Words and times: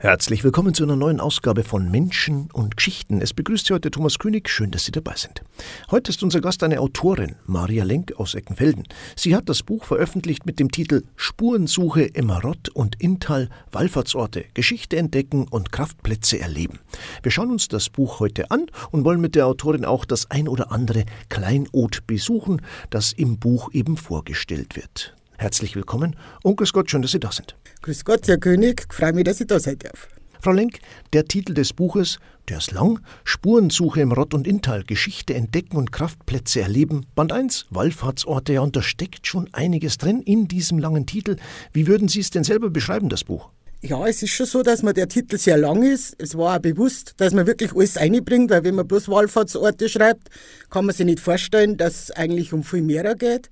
Herzlich 0.00 0.44
willkommen 0.44 0.74
zu 0.74 0.84
einer 0.84 0.94
neuen 0.94 1.18
Ausgabe 1.18 1.64
von 1.64 1.90
Menschen 1.90 2.52
und 2.52 2.76
Geschichten. 2.76 3.20
Es 3.20 3.34
begrüßt 3.34 3.66
Sie 3.66 3.74
heute 3.74 3.90
Thomas 3.90 4.20
König. 4.20 4.48
Schön, 4.48 4.70
dass 4.70 4.84
Sie 4.84 4.92
dabei 4.92 5.16
sind. 5.16 5.42
Heute 5.90 6.12
ist 6.12 6.22
unser 6.22 6.40
Gast 6.40 6.62
eine 6.62 6.78
Autorin, 6.78 7.34
Maria 7.46 7.82
Lenk 7.82 8.12
aus 8.16 8.36
Eckenfelden. 8.36 8.84
Sie 9.16 9.34
hat 9.34 9.48
das 9.48 9.64
Buch 9.64 9.84
veröffentlicht 9.84 10.46
mit 10.46 10.60
dem 10.60 10.70
Titel 10.70 11.02
Spurensuche 11.16 12.02
im 12.02 12.26
Marott 12.26 12.68
und 12.68 12.94
Inntal, 13.02 13.48
Wallfahrtsorte, 13.72 14.44
Geschichte 14.54 14.98
entdecken 14.98 15.48
und 15.48 15.72
Kraftplätze 15.72 16.38
erleben. 16.38 16.78
Wir 17.24 17.32
schauen 17.32 17.50
uns 17.50 17.66
das 17.66 17.88
Buch 17.88 18.20
heute 18.20 18.52
an 18.52 18.66
und 18.92 19.04
wollen 19.04 19.20
mit 19.20 19.34
der 19.34 19.48
Autorin 19.48 19.84
auch 19.84 20.04
das 20.04 20.30
ein 20.30 20.46
oder 20.46 20.70
andere 20.70 21.06
Kleinod 21.28 22.06
besuchen, 22.06 22.62
das 22.90 23.10
im 23.10 23.40
Buch 23.40 23.70
eben 23.72 23.96
vorgestellt 23.96 24.76
wird. 24.76 25.17
Herzlich 25.40 25.76
willkommen 25.76 26.16
und 26.42 26.56
grüß 26.56 26.72
Gott, 26.72 26.90
schön, 26.90 27.00
dass 27.00 27.12
Sie 27.12 27.20
da 27.20 27.30
sind. 27.30 27.54
Grüß 27.82 28.04
Gott, 28.04 28.26
Herr 28.26 28.38
König, 28.38 28.92
freue 28.92 29.12
mich, 29.12 29.22
dass 29.22 29.40
ich 29.40 29.46
da 29.46 29.60
sein 29.60 29.78
darf. 29.78 30.08
Frau 30.40 30.50
Lenk, 30.50 30.80
der 31.12 31.26
Titel 31.26 31.54
des 31.54 31.72
Buches, 31.72 32.18
der 32.48 32.58
ist 32.58 32.72
lang, 32.72 32.98
Spurensuche 33.22 34.00
im 34.00 34.10
Rott- 34.10 34.34
und 34.34 34.48
Inntal, 34.48 34.82
Geschichte 34.82 35.34
entdecken 35.34 35.76
und 35.76 35.92
Kraftplätze 35.92 36.60
erleben, 36.60 37.06
Band 37.14 37.32
1, 37.32 37.66
Wallfahrtsorte, 37.70 38.54
ja, 38.54 38.62
und 38.62 38.74
da 38.74 38.82
steckt 38.82 39.28
schon 39.28 39.48
einiges 39.52 39.96
drin 39.96 40.22
in 40.22 40.48
diesem 40.48 40.80
langen 40.80 41.06
Titel. 41.06 41.36
Wie 41.72 41.86
würden 41.86 42.08
Sie 42.08 42.18
es 42.18 42.30
denn 42.30 42.42
selber 42.42 42.68
beschreiben, 42.70 43.08
das 43.08 43.22
Buch? 43.22 43.48
Ja, 43.80 44.08
es 44.08 44.24
ist 44.24 44.30
schon 44.30 44.46
so, 44.46 44.64
dass 44.64 44.82
mir 44.82 44.92
der 44.92 45.06
Titel 45.06 45.38
sehr 45.38 45.56
lang 45.56 45.84
ist. 45.84 46.16
Es 46.18 46.36
war 46.36 46.56
auch 46.56 46.60
bewusst, 46.60 47.14
dass 47.18 47.32
man 47.32 47.46
wirklich 47.46 47.72
alles 47.76 47.96
einbringt, 47.96 48.50
weil 48.50 48.64
wenn 48.64 48.74
man 48.74 48.88
bloß 48.88 49.08
Wallfahrtsorte 49.08 49.88
schreibt, 49.88 50.30
kann 50.68 50.84
man 50.84 50.96
sich 50.96 51.06
nicht 51.06 51.20
vorstellen, 51.20 51.76
dass 51.76 52.02
es 52.02 52.10
eigentlich 52.10 52.52
um 52.52 52.64
viel 52.64 52.82
mehr 52.82 53.14
geht 53.14 53.50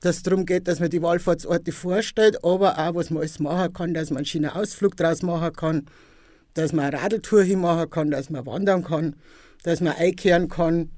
dass 0.00 0.16
es 0.16 0.22
darum 0.22 0.46
geht, 0.46 0.68
dass 0.68 0.80
man 0.80 0.90
die 0.90 1.02
Wallfahrtsorte 1.02 1.72
vorstellt, 1.72 2.44
aber 2.44 2.78
auch, 2.78 2.94
was 2.94 3.10
man 3.10 3.20
alles 3.20 3.38
machen 3.38 3.72
kann, 3.72 3.94
dass 3.94 4.10
man 4.10 4.18
einen 4.18 4.26
schönen 4.26 4.50
Ausflug 4.50 4.96
draus 4.96 5.22
machen 5.22 5.52
kann, 5.54 5.86
dass 6.54 6.72
man 6.72 6.86
eine 6.86 7.02
Radeltour 7.02 7.42
hinmachen 7.42 7.90
kann, 7.90 8.10
dass 8.10 8.30
man 8.30 8.46
wandern 8.46 8.84
kann, 8.84 9.16
dass 9.62 9.80
man 9.80 9.94
einkehren 9.94 10.48
kann. 10.48 10.90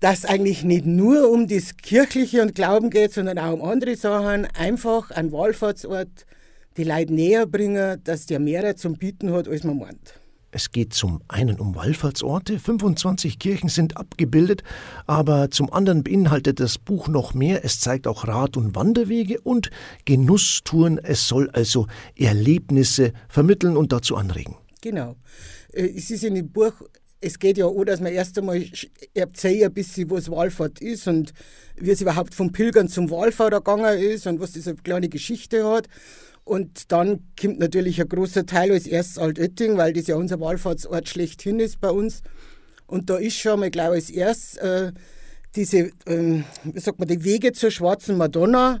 Dass 0.00 0.26
eigentlich 0.26 0.62
nicht 0.62 0.84
nur 0.84 1.30
um 1.30 1.48
das 1.48 1.76
Kirchliche 1.78 2.42
und 2.42 2.54
Glauben 2.54 2.90
geht, 2.90 3.14
sondern 3.14 3.38
auch 3.38 3.54
um 3.54 3.62
andere 3.62 3.96
Sachen. 3.96 4.46
Einfach 4.54 5.10
ein 5.10 5.32
Wallfahrtsort 5.32 6.26
die 6.76 6.84
Leute 6.84 7.14
näher 7.14 7.46
bringen, 7.46 8.00
dass 8.04 8.26
der 8.26 8.38
mehr 8.38 8.76
zum 8.76 8.98
Bieten 8.98 9.32
hat, 9.32 9.48
als 9.48 9.64
man 9.64 9.78
meint. 9.78 10.20
Es 10.56 10.70
geht 10.70 10.94
zum 10.94 11.20
einen 11.28 11.60
um 11.60 11.74
Wallfahrtsorte, 11.74 12.58
25 12.58 13.38
Kirchen 13.38 13.68
sind 13.68 13.98
abgebildet, 13.98 14.62
aber 15.06 15.50
zum 15.50 15.70
anderen 15.70 16.02
beinhaltet 16.02 16.60
das 16.60 16.78
Buch 16.78 17.08
noch 17.08 17.34
mehr. 17.34 17.62
Es 17.62 17.78
zeigt 17.78 18.06
auch 18.06 18.26
Rad- 18.26 18.56
und 18.56 18.74
Wanderwege 18.74 19.38
und 19.42 19.70
Genusstouren. 20.06 20.96
Es 20.96 21.28
soll 21.28 21.50
also 21.50 21.88
Erlebnisse 22.16 23.12
vermitteln 23.28 23.76
und 23.76 23.92
dazu 23.92 24.16
anregen. 24.16 24.56
Genau. 24.80 25.16
Äh, 25.74 25.90
es 25.94 26.10
ist 26.10 26.24
in 26.24 26.36
dem 26.36 26.50
Buch 26.50 26.72
es 27.20 27.38
geht 27.38 27.58
ja 27.58 27.66
auch, 27.66 27.84
dass 27.84 28.00
man 28.00 28.12
erst 28.12 28.38
einmal 28.38 28.64
erzählt 29.12 29.62
ein 29.62 29.74
bisschen, 29.74 30.10
was 30.10 30.30
Wallfahrt 30.30 30.80
ist 30.80 31.06
und 31.06 31.34
wie 31.76 31.90
es 31.90 32.00
überhaupt 32.00 32.34
vom 32.34 32.52
Pilgern 32.52 32.88
zum 32.88 33.10
Wallfahrer 33.10 33.60
gegangen 33.60 33.98
ist 33.98 34.26
und 34.26 34.40
was 34.40 34.54
eine 34.54 34.76
kleine 34.76 35.10
Geschichte 35.10 35.66
hat. 35.66 35.86
Und 36.46 36.92
dann 36.92 37.24
kommt 37.38 37.58
natürlich 37.58 38.00
ein 38.00 38.08
großer 38.08 38.46
Teil 38.46 38.70
als 38.70 38.86
erstes 38.86 39.18
Altötting, 39.18 39.76
weil 39.78 39.92
das 39.92 40.06
ja 40.06 40.14
unser 40.14 40.38
Wallfahrtsort 40.38 41.08
schlechthin 41.08 41.58
ist 41.58 41.80
bei 41.80 41.90
uns. 41.90 42.22
Und 42.86 43.10
da 43.10 43.16
ist 43.16 43.36
schon 43.36 43.58
mal, 43.58 43.70
glaube 43.72 43.98
ich, 43.98 44.04
als 44.04 44.10
erstes 44.10 44.56
äh, 44.58 44.92
diese, 45.56 45.90
ähm, 46.06 46.44
wie 46.62 46.78
sagt 46.78 47.00
man, 47.00 47.08
die 47.08 47.24
Wege 47.24 47.52
zur 47.52 47.72
Schwarzen 47.72 48.16
Madonna. 48.16 48.80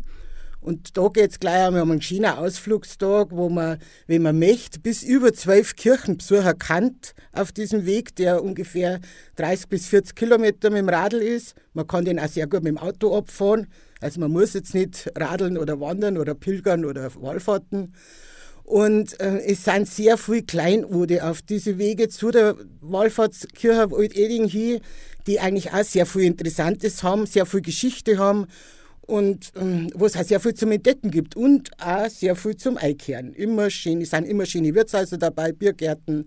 Und 0.60 0.96
da 0.96 1.08
geht 1.08 1.32
es 1.32 1.40
gleich 1.40 1.66
einmal 1.66 1.82
um 1.82 1.90
einen 1.90 2.02
schönen 2.02 2.26
Ausflugstag, 2.26 3.32
wo 3.32 3.48
man, 3.48 3.78
wenn 4.06 4.22
man 4.22 4.38
möchte, 4.38 4.78
bis 4.78 5.02
über 5.02 5.32
zwölf 5.32 5.74
Kirchenbesucher 5.74 6.54
kann 6.54 6.96
auf 7.32 7.50
diesem 7.50 7.84
Weg, 7.84 8.14
der 8.14 8.44
ungefähr 8.44 9.00
30 9.36 9.68
bis 9.68 9.88
40 9.88 10.14
Kilometer 10.14 10.70
mit 10.70 10.78
dem 10.78 10.88
Radl 10.88 11.16
ist. 11.20 11.56
Man 11.72 11.88
kann 11.88 12.04
den 12.04 12.20
auch 12.20 12.28
sehr 12.28 12.46
gut 12.46 12.62
mit 12.62 12.76
dem 12.76 12.78
Auto 12.78 13.16
abfahren. 13.16 13.66
Also 14.00 14.20
man 14.20 14.30
muss 14.30 14.54
jetzt 14.54 14.74
nicht 14.74 15.10
radeln 15.16 15.56
oder 15.56 15.80
wandern 15.80 16.18
oder 16.18 16.34
pilgern 16.34 16.84
oder 16.84 17.10
Wallfahrten. 17.14 17.94
Und 18.64 19.20
äh, 19.20 19.38
es 19.46 19.64
sind 19.64 19.88
sehr 19.88 20.18
viele 20.18 20.42
Kleinode 20.42 21.24
auf 21.24 21.40
diese 21.40 21.78
Wege 21.78 22.08
zu 22.08 22.32
der 22.32 22.56
Wallfahrtskirche 22.80 23.88
Alt-Eding 23.92 24.48
hin, 24.48 24.80
die 25.26 25.38
eigentlich 25.38 25.72
auch 25.72 25.84
sehr 25.84 26.04
viel 26.04 26.22
Interessantes 26.22 27.02
haben, 27.02 27.26
sehr 27.26 27.46
viel 27.46 27.60
Geschichte 27.60 28.18
haben 28.18 28.46
und 29.02 29.52
ähm, 29.56 29.90
wo 29.94 30.06
es 30.06 30.16
auch 30.16 30.24
sehr 30.24 30.40
viel 30.40 30.54
zum 30.54 30.72
Entdecken 30.72 31.12
gibt 31.12 31.36
und 31.36 31.70
auch 31.80 32.08
sehr 32.08 32.34
viel 32.34 32.56
zum 32.56 32.76
Einkehren. 32.76 33.32
Immer 33.34 33.70
schön, 33.70 34.00
es 34.00 34.10
sind 34.10 34.24
immer 34.24 34.46
schöne 34.46 34.74
Wirtshäuser 34.74 35.16
dabei, 35.16 35.52
Biergärten, 35.52 36.26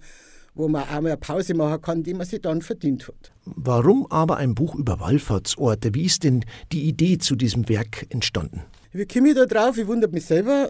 wo 0.59 0.67
man 0.67 0.83
auch 0.83 1.01
mal 1.01 1.07
eine 1.07 1.17
Pause 1.17 1.53
machen 1.53 1.81
kann, 1.81 2.03
die 2.03 2.13
man 2.13 2.27
sich 2.27 2.41
dann 2.41 2.61
verdient 2.61 3.07
hat. 3.07 3.31
Warum 3.45 4.05
aber 4.11 4.37
ein 4.37 4.55
Buch 4.55 4.75
über 4.75 4.99
Wallfahrtsorte? 4.99 5.95
Wie 5.95 6.03
ist 6.03 6.25
denn 6.25 6.43
die 6.73 6.83
Idee 6.83 7.17
zu 7.17 7.37
diesem 7.37 7.69
Werk 7.69 8.05
entstanden? 8.09 8.63
Wie 8.91 9.05
komme 9.05 9.29
ich 9.29 9.35
da 9.35 9.45
drauf? 9.45 9.77
Ich 9.77 9.87
wundere 9.87 10.11
mich 10.11 10.25
selber. 10.25 10.69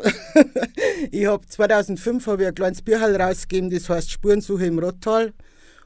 ich 1.11 1.25
habe 1.25 1.45
2005 1.47 2.27
hab 2.27 2.39
ich 2.39 2.47
ein 2.47 2.53
kleines 2.53 2.83
Bierhall 2.83 3.19
rausgegeben, 3.19 3.71
das 3.71 3.89
heißt 3.89 4.11
Spurensuche 4.11 4.67
im 4.67 4.77
Rottal. 4.77 5.33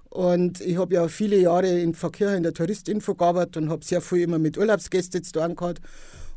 Und 0.10 0.60
ich 0.60 0.78
habe 0.78 0.94
ja 0.94 1.08
viele 1.08 1.38
Jahre 1.38 1.80
in 1.80 1.96
Verkehr 1.96 2.36
in 2.36 2.44
der 2.44 2.54
Touristinfo 2.54 3.16
gearbeitet 3.16 3.58
und 3.58 3.70
habe 3.70 3.86
sehr 3.86 4.02
viel 4.02 4.20
immer 4.20 4.38
mit 4.38 4.58
Urlaubsgästen 4.58 5.24
zu 5.24 5.32
tun 5.32 5.56
gehabt. 5.56 5.80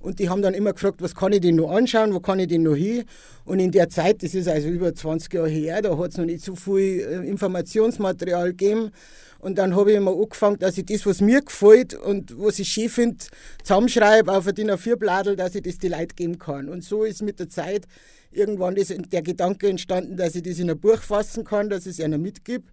Und 0.06 0.20
die 0.20 0.28
haben 0.28 0.40
dann 0.40 0.54
immer 0.54 0.72
gefragt, 0.72 1.02
was 1.02 1.16
kann 1.16 1.32
ich 1.32 1.40
denn 1.40 1.56
noch 1.56 1.68
anschauen, 1.68 2.14
wo 2.14 2.20
kann 2.20 2.38
ich 2.38 2.46
denn 2.46 2.62
noch 2.62 2.76
hin? 2.76 3.02
Und 3.44 3.58
in 3.58 3.72
der 3.72 3.88
Zeit, 3.88 4.22
das 4.22 4.34
ist 4.36 4.46
also 4.46 4.68
über 4.68 4.94
20 4.94 5.34
Jahre 5.34 5.48
her, 5.48 5.82
da 5.82 5.98
hat 5.98 6.12
es 6.12 6.16
noch 6.16 6.24
nicht 6.24 6.44
so 6.44 6.54
viel 6.54 7.00
äh, 7.00 7.28
Informationsmaterial 7.28 8.50
gegeben. 8.50 8.92
Und 9.40 9.58
dann 9.58 9.74
habe 9.74 9.90
ich 9.90 9.96
immer 9.96 10.12
angefangen, 10.12 10.60
dass 10.60 10.78
ich 10.78 10.86
das, 10.86 11.06
was 11.06 11.20
mir 11.20 11.42
gefällt 11.42 11.94
und 11.94 12.38
was 12.38 12.60
ich 12.60 12.68
schön 12.68 12.88
finde, 12.88 13.24
zusammenschreibe 13.64 14.30
auf 14.30 14.46
ein 14.46 14.54
DIN 14.54 14.70
A4-Bladel, 14.70 15.34
dass 15.34 15.56
ich 15.56 15.62
das 15.62 15.78
die 15.78 15.88
Leute 15.88 16.14
geben 16.14 16.38
kann. 16.38 16.68
Und 16.68 16.84
so 16.84 17.02
ist 17.02 17.22
mit 17.22 17.40
der 17.40 17.48
Zeit 17.48 17.86
irgendwann 18.30 18.76
das, 18.76 18.94
der 18.96 19.22
Gedanke 19.22 19.68
entstanden, 19.68 20.16
dass 20.16 20.36
ich 20.36 20.44
das 20.44 20.60
in 20.60 20.70
ein 20.70 20.78
Buch 20.78 21.02
fassen 21.02 21.42
kann, 21.42 21.68
dass 21.68 21.84
ich 21.84 21.98
es 21.98 22.04
einer 22.04 22.18
mitgebe. 22.18 22.66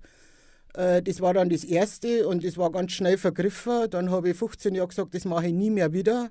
Äh, 0.75 1.01
das 1.01 1.19
war 1.19 1.33
dann 1.33 1.49
das 1.49 1.63
Erste 1.63 2.27
und 2.27 2.43
das 2.43 2.57
war 2.57 2.71
ganz 2.71 2.91
schnell 2.91 3.17
vergriffen. 3.17 3.89
Dann 3.89 4.11
habe 4.11 4.29
ich 4.29 4.37
15 4.37 4.75
Jahre 4.75 4.89
gesagt, 4.89 5.15
das 5.15 5.25
mache 5.25 5.47
ich 5.47 5.53
nie 5.53 5.71
mehr 5.71 5.93
wieder. 5.93 6.29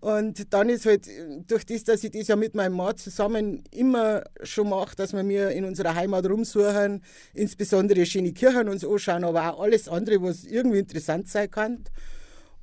Und 0.00 0.52
dann 0.52 0.68
ist 0.68 0.86
halt 0.86 1.08
durch 1.46 1.64
das, 1.66 1.84
dass 1.84 2.04
ich 2.04 2.10
das 2.10 2.28
ja 2.28 2.36
mit 2.36 2.54
meinem 2.54 2.76
Mann 2.76 2.96
zusammen 2.96 3.62
immer 3.70 4.24
schon 4.42 4.68
mache, 4.68 4.96
dass 4.96 5.12
wir 5.12 5.22
mir 5.22 5.50
in 5.50 5.64
unserer 5.64 5.94
Heimat 5.94 6.26
rumsuchen, 6.26 7.02
insbesondere 7.32 8.04
schöne 8.06 8.32
Kirchen 8.32 8.68
uns 8.68 8.84
anschauen, 8.84 9.24
aber 9.24 9.54
auch 9.54 9.60
alles 9.60 9.88
andere, 9.88 10.22
was 10.22 10.44
irgendwie 10.44 10.80
interessant 10.80 11.28
sein 11.28 11.50
kann. 11.50 11.84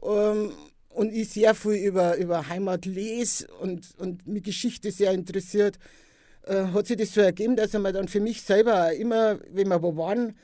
Ähm, 0.03 0.51
und 0.89 1.13
ich 1.13 1.29
sehr 1.29 1.55
viel 1.55 1.75
über, 1.75 2.17
über 2.17 2.49
Heimat 2.49 2.85
lese 2.85 3.47
und, 3.61 3.89
und 3.97 4.27
mich 4.27 4.43
Geschichte 4.43 4.91
sehr 4.91 5.13
interessiert, 5.13 5.77
äh, 6.43 6.65
hat 6.73 6.87
sich 6.87 6.97
das 6.97 7.13
so 7.13 7.21
ergeben, 7.21 7.55
dass 7.55 7.73
ich 7.73 7.79
mir 7.79 7.93
dann 7.93 8.07
für 8.07 8.19
mich 8.19 8.41
selber 8.41 8.93
immer, 8.93 9.39
wenn 9.51 9.69
wir 9.69 9.81
wo 9.81 9.95
waren, 9.95 10.35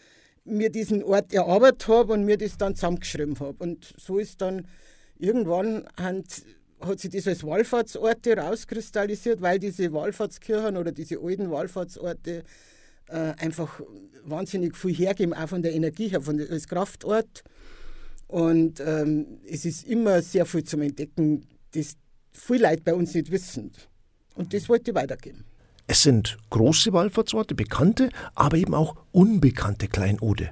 mir 0.45 0.69
diesen 0.69 1.03
Ort 1.03 1.33
erarbeitet 1.33 1.87
habe 1.89 2.13
und 2.13 2.23
mir 2.23 2.37
das 2.37 2.57
dann 2.57 2.75
zusammengeschrieben 2.75 3.37
habe. 3.39 3.55
Und 3.59 3.93
so 3.97 4.17
ist 4.17 4.41
dann 4.41 4.67
irgendwann 5.19 5.87
hat, 5.97 6.25
hat 6.81 6.99
sich 6.99 7.11
das 7.11 7.27
als 7.27 7.43
Wallfahrtsorte 7.43 8.37
rauskristallisiert, 8.37 9.41
weil 9.41 9.59
diese 9.59 9.91
Wallfahrtskirchen 9.93 10.77
oder 10.77 10.91
diese 10.91 11.19
alten 11.19 11.49
Wallfahrtsorte 11.51 12.43
äh, 13.07 13.33
einfach 13.37 13.81
wahnsinnig 14.23 14.75
viel 14.75 14.93
hergeben, 14.93 15.33
auch 15.33 15.47
von 15.47 15.61
der 15.61 15.73
Energie 15.73 16.09
her, 16.09 16.21
von 16.21 16.37
der, 16.37 16.49
als 16.49 16.67
Kraftort. 16.67 17.43
Und 18.27 18.81
ähm, 18.81 19.39
es 19.49 19.65
ist 19.65 19.87
immer 19.87 20.21
sehr 20.21 20.45
viel 20.45 20.63
zum 20.63 20.81
Entdecken, 20.81 21.47
das 21.71 21.95
viele 22.31 22.69
Leute 22.69 22.83
bei 22.83 22.93
uns 22.93 23.13
nicht 23.13 23.31
wissen. 23.31 23.71
Und 24.35 24.53
das 24.53 24.67
wollte 24.69 24.91
ich 24.91 24.95
weitergeben. 24.95 25.45
Es 25.87 26.03
sind 26.03 26.37
große 26.49 26.91
Wallfahrtsorte, 26.91 27.55
bekannte, 27.55 28.09
aber 28.35 28.57
eben 28.57 28.73
auch 28.73 28.95
unbekannte 29.11 29.87
Kleinode. 29.87 30.51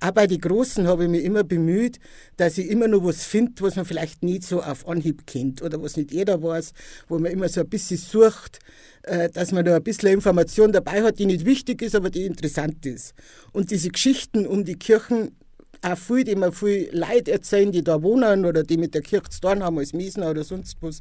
Auch 0.00 0.10
bei 0.12 0.26
den 0.26 0.40
Großen 0.40 0.86
habe 0.86 1.04
ich 1.04 1.10
mich 1.10 1.24
immer 1.24 1.44
bemüht, 1.44 1.98
dass 2.36 2.58
ich 2.58 2.68
immer 2.68 2.88
noch 2.88 3.04
was 3.04 3.24
finde, 3.24 3.52
was 3.60 3.76
man 3.76 3.84
vielleicht 3.84 4.22
nicht 4.22 4.44
so 4.44 4.62
auf 4.62 4.86
Anhieb 4.88 5.26
kennt 5.26 5.62
oder 5.62 5.82
was 5.82 5.96
nicht 5.96 6.12
jeder 6.12 6.42
weiß, 6.42 6.72
wo 7.08 7.18
man 7.18 7.32
immer 7.32 7.48
so 7.48 7.60
ein 7.60 7.68
bisschen 7.68 7.98
sucht, 7.98 8.58
äh, 9.02 9.30
dass 9.30 9.52
man 9.52 9.64
da 9.64 9.76
ein 9.76 9.82
bisschen 9.82 10.10
Information 10.10 10.72
dabei 10.72 11.02
hat, 11.02 11.18
die 11.18 11.26
nicht 11.26 11.44
wichtig 11.44 11.82
ist, 11.82 11.94
aber 11.94 12.10
die 12.10 12.26
interessant 12.26 12.84
ist. 12.86 13.14
Und 13.52 13.70
diese 13.70 13.90
Geschichten 13.90 14.46
um 14.46 14.64
die 14.64 14.76
Kirchen, 14.76 15.36
auch 15.82 15.96
viel, 15.96 16.24
die 16.24 16.36
mir 16.36 16.52
viel 16.52 16.88
Leid 16.92 17.28
erzählen, 17.28 17.72
die 17.72 17.82
da 17.82 18.02
wohnen 18.02 18.44
oder 18.44 18.62
die 18.62 18.76
mit 18.76 18.94
der 18.94 19.02
Kirche 19.02 19.30
zu 19.30 19.40
tun 19.40 19.62
haben 19.62 19.78
als 19.78 19.92
Miesner 19.92 20.30
oder 20.30 20.44
sonst 20.44 20.76
was. 20.80 21.00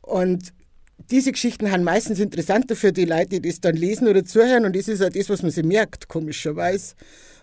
Und 0.00 0.52
diese 1.10 1.32
Geschichten 1.32 1.66
sind 1.66 1.84
meistens 1.84 2.18
interessanter 2.18 2.76
für 2.76 2.92
die 2.92 3.04
Leute, 3.04 3.40
die 3.40 3.48
das 3.48 3.60
dann 3.60 3.76
lesen 3.76 4.08
oder 4.08 4.24
zuhören. 4.24 4.64
Und 4.64 4.76
das 4.76 4.88
ist 4.88 5.02
auch 5.02 5.10
das, 5.10 5.28
was 5.28 5.42
man 5.42 5.50
sich 5.50 5.64
merkt, 5.64 6.08
komischerweise. 6.08 6.94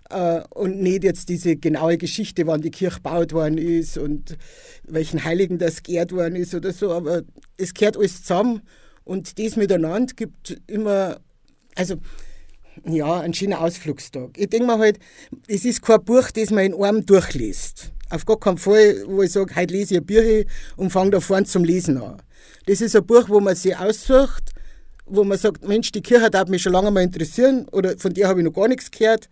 Äh, 0.10 0.42
und 0.52 0.82
nicht 0.82 1.04
jetzt 1.04 1.30
diese 1.30 1.56
genaue 1.56 1.98
Geschichte, 1.98 2.48
wann 2.48 2.62
die 2.62 2.72
Kirche 2.72 2.98
gebaut 2.98 3.34
worden 3.34 3.58
ist 3.58 3.98
und 3.98 4.38
welchen 4.84 5.24
Heiligen 5.24 5.58
das 5.58 5.84
geehrt 5.84 6.12
worden 6.12 6.36
ist 6.36 6.56
oder 6.56 6.72
so. 6.72 6.92
Aber 6.92 7.24
es 7.58 7.74
gehört 7.74 7.98
alles 7.98 8.22
zusammen 8.24 8.62
und 9.04 9.40
das 9.40 9.56
miteinander 9.56 10.14
gibt 10.16 10.62
immer 10.68 11.20
also 11.78 11.96
ja, 12.86 13.22
ein 13.22 13.34
schöner 13.34 13.62
Ausflugstag. 13.62 14.38
Ich 14.38 14.50
denke 14.50 14.68
mir 14.68 14.78
halt, 14.78 15.00
es 15.48 15.66
ist 15.66 15.82
kein 15.82 16.04
Buch, 16.04 16.30
das 16.32 16.52
man 16.52 16.66
in 16.66 16.84
einem 16.84 17.06
durchliest. 17.06 17.92
Auf 18.10 18.26
gar 18.26 18.40
keinen 18.40 18.58
Fall, 18.58 19.04
wo 19.08 19.24
ich 19.24 19.32
sage, 19.32 19.56
heute 19.56 19.74
lese 19.74 19.96
ich 19.96 20.02
ein 20.02 20.06
Buch 20.06 20.52
und 20.78 20.92
fange 20.92 21.12
da 21.12 21.20
vorne 21.20 21.46
zum 21.46 21.64
Lesen 21.64 21.98
an. 21.98 22.22
Das 22.66 22.82
ist 22.82 22.96
ein 22.96 23.06
Buch, 23.06 23.28
wo 23.28 23.40
man 23.40 23.56
sich 23.56 23.76
aussucht, 23.76 24.52
wo 25.06 25.24
man 25.24 25.38
sagt, 25.38 25.68
Mensch, 25.68 25.92
die 25.92 26.02
Kirche 26.02 26.30
darf 26.30 26.50
mich 26.50 26.62
schon 26.62 26.74
lange 26.74 26.92
mal 26.92 27.04
interessieren 27.04 27.68
oder 27.72 27.98
von 27.98 28.14
der 28.14 28.28
habe 28.28 28.40
ich 28.40 28.46
noch 28.46 28.54
gar 28.54 28.68
nichts 28.68 28.92
gehört. 28.92 29.30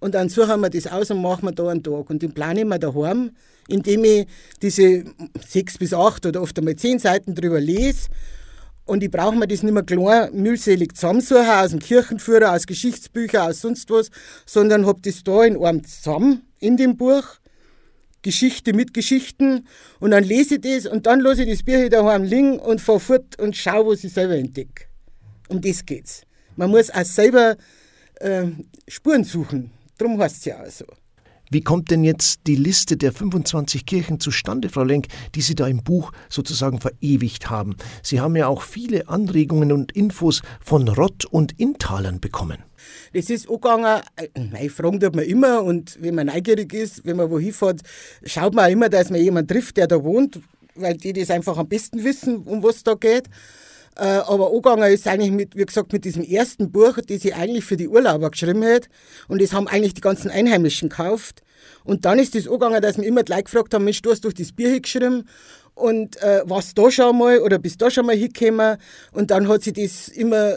Und 0.00 0.14
dann 0.14 0.28
suchen 0.28 0.60
wir 0.60 0.70
das 0.70 0.86
aus 0.86 1.10
und 1.10 1.20
machen 1.22 1.44
wir 1.44 1.52
da 1.52 1.68
einen 1.68 1.82
Tag. 1.82 2.10
Und 2.10 2.22
den 2.22 2.32
plane 2.32 2.60
ich 2.60 2.66
mir 2.66 2.78
daheim, 2.78 3.32
indem 3.68 4.04
ich 4.04 4.26
diese 4.62 5.04
sechs 5.46 5.78
bis 5.78 5.92
acht 5.92 6.24
oder 6.26 6.42
oft 6.42 6.58
einmal 6.58 6.76
zehn 6.76 6.98
Seiten 6.98 7.34
drüber 7.34 7.60
lese. 7.60 8.08
Und 8.86 9.04
ich 9.04 9.10
brauche 9.10 9.36
mir 9.36 9.46
das 9.46 9.62
nicht 9.62 9.72
mehr 9.72 9.84
klar 9.84 10.30
mühselig 10.32 10.96
zusammensuchen 10.96 11.48
aus 11.48 11.70
dem 11.70 11.78
Kirchenführer, 11.78 12.52
aus 12.52 12.66
Geschichtsbüchern, 12.66 13.48
aus 13.48 13.60
sonst 13.60 13.88
was, 13.90 14.10
sondern 14.46 14.86
habe 14.86 15.00
das 15.02 15.22
da 15.22 15.44
in 15.44 15.62
einem 15.62 15.84
zusammen 15.84 16.42
in 16.58 16.76
dem 16.76 16.96
Buch. 16.96 17.24
Geschichte 18.22 18.74
mit 18.74 18.92
Geschichten. 18.92 19.66
Und 19.98 20.10
dann 20.10 20.24
lese 20.24 20.56
ich 20.56 20.60
das 20.60 20.90
und 20.90 21.06
dann 21.06 21.20
lasse 21.20 21.44
ich 21.44 21.50
das 21.50 21.62
Buch 21.62 21.88
daheim 21.88 22.24
liegen 22.24 22.58
und 22.58 22.80
fahre 22.80 23.00
fort 23.00 23.38
und 23.38 23.56
schaue, 23.56 23.92
was 23.92 24.04
ich 24.04 24.12
selber 24.12 24.34
entdecke. 24.34 24.84
Um 25.48 25.60
das 25.60 25.84
geht's. 25.86 26.22
Man 26.56 26.70
muss 26.70 26.90
auch 26.90 27.04
selber 27.04 27.56
äh, 28.16 28.46
Spuren 28.88 29.24
suchen. 29.24 29.70
Darum 30.00 30.18
heißt 30.18 30.46
ja 30.46 30.62
auch 30.62 30.70
so. 30.70 30.86
Wie 31.50 31.60
kommt 31.60 31.90
denn 31.90 32.04
jetzt 32.04 32.42
die 32.46 32.54
Liste 32.54 32.96
der 32.96 33.12
25 33.12 33.84
Kirchen 33.84 34.18
zustande, 34.18 34.70
Frau 34.70 34.84
Lenk, 34.84 35.08
die 35.34 35.42
Sie 35.42 35.54
da 35.54 35.66
im 35.66 35.82
Buch 35.82 36.12
sozusagen 36.30 36.80
verewigt 36.80 37.50
haben? 37.50 37.76
Sie 38.02 38.20
haben 38.20 38.34
ja 38.36 38.46
auch 38.46 38.62
viele 38.62 39.08
Anregungen 39.08 39.72
und 39.72 39.92
Infos 39.92 40.42
von 40.64 40.88
Rott- 40.88 41.26
und 41.26 41.58
Inntalern 41.58 42.20
bekommen. 42.20 42.58
Das 43.12 43.28
ist 43.28 43.50
angegangen, 43.50 44.00
äh, 44.54 44.68
fragen 44.70 45.00
tut 45.00 45.14
man 45.14 45.24
immer 45.24 45.62
und 45.62 45.98
wenn 46.00 46.14
man 46.14 46.28
neugierig 46.28 46.72
ist, 46.72 47.04
wenn 47.04 47.16
man 47.16 47.28
wohin 47.30 47.52
fährt, 47.52 47.82
schaut 48.24 48.54
man 48.54 48.66
auch 48.66 48.70
immer, 48.70 48.88
dass 48.88 49.10
man 49.10 49.20
jemanden 49.20 49.48
trifft, 49.48 49.76
der 49.76 49.86
da 49.86 50.02
wohnt, 50.02 50.40
weil 50.76 50.96
die 50.96 51.12
das 51.12 51.30
einfach 51.30 51.58
am 51.58 51.68
besten 51.68 52.02
wissen, 52.04 52.38
um 52.44 52.62
was 52.62 52.76
es 52.76 52.84
da 52.84 52.94
geht. 52.94 53.28
Äh, 54.00 54.22
aber 54.26 54.50
angegangen 54.50 54.90
ist 54.90 55.06
eigentlich, 55.06 55.30
mit, 55.30 55.54
wie 55.56 55.66
gesagt, 55.66 55.92
mit 55.92 56.06
diesem 56.06 56.24
ersten 56.24 56.72
Buch, 56.72 56.96
das 57.06 57.22
ich 57.22 57.34
eigentlich 57.34 57.66
für 57.66 57.76
die 57.76 57.86
Urlauber 57.86 58.30
geschrieben 58.30 58.62
hätte. 58.62 58.88
Und 59.28 59.42
das 59.42 59.52
haben 59.52 59.68
eigentlich 59.68 59.92
die 59.92 60.00
ganzen 60.00 60.30
Einheimischen 60.30 60.88
gekauft. 60.88 61.42
Und 61.84 62.06
dann 62.06 62.18
ist 62.18 62.34
das 62.34 62.46
angegangen, 62.48 62.80
dass 62.80 62.96
mir 62.96 63.04
immer 63.04 63.22
Leute 63.28 63.42
gefragt 63.42 63.74
haben, 63.74 63.84
Mensch, 63.84 64.00
du 64.00 64.10
hast 64.10 64.24
durch 64.24 64.32
das 64.32 64.52
Bier 64.52 64.80
geschrieben 64.80 65.28
und 65.74 66.16
äh, 66.22 66.40
warst 66.46 66.78
da 66.78 66.90
schon 66.90 67.18
mal 67.18 67.40
oder 67.40 67.58
bist 67.58 67.82
da 67.82 67.90
schon 67.90 68.06
mal 68.06 68.16
hingekommen? 68.16 68.78
Und 69.12 69.30
dann 69.30 69.46
hat 69.48 69.64
sich 69.64 69.74
das 69.74 70.08
immer, 70.08 70.54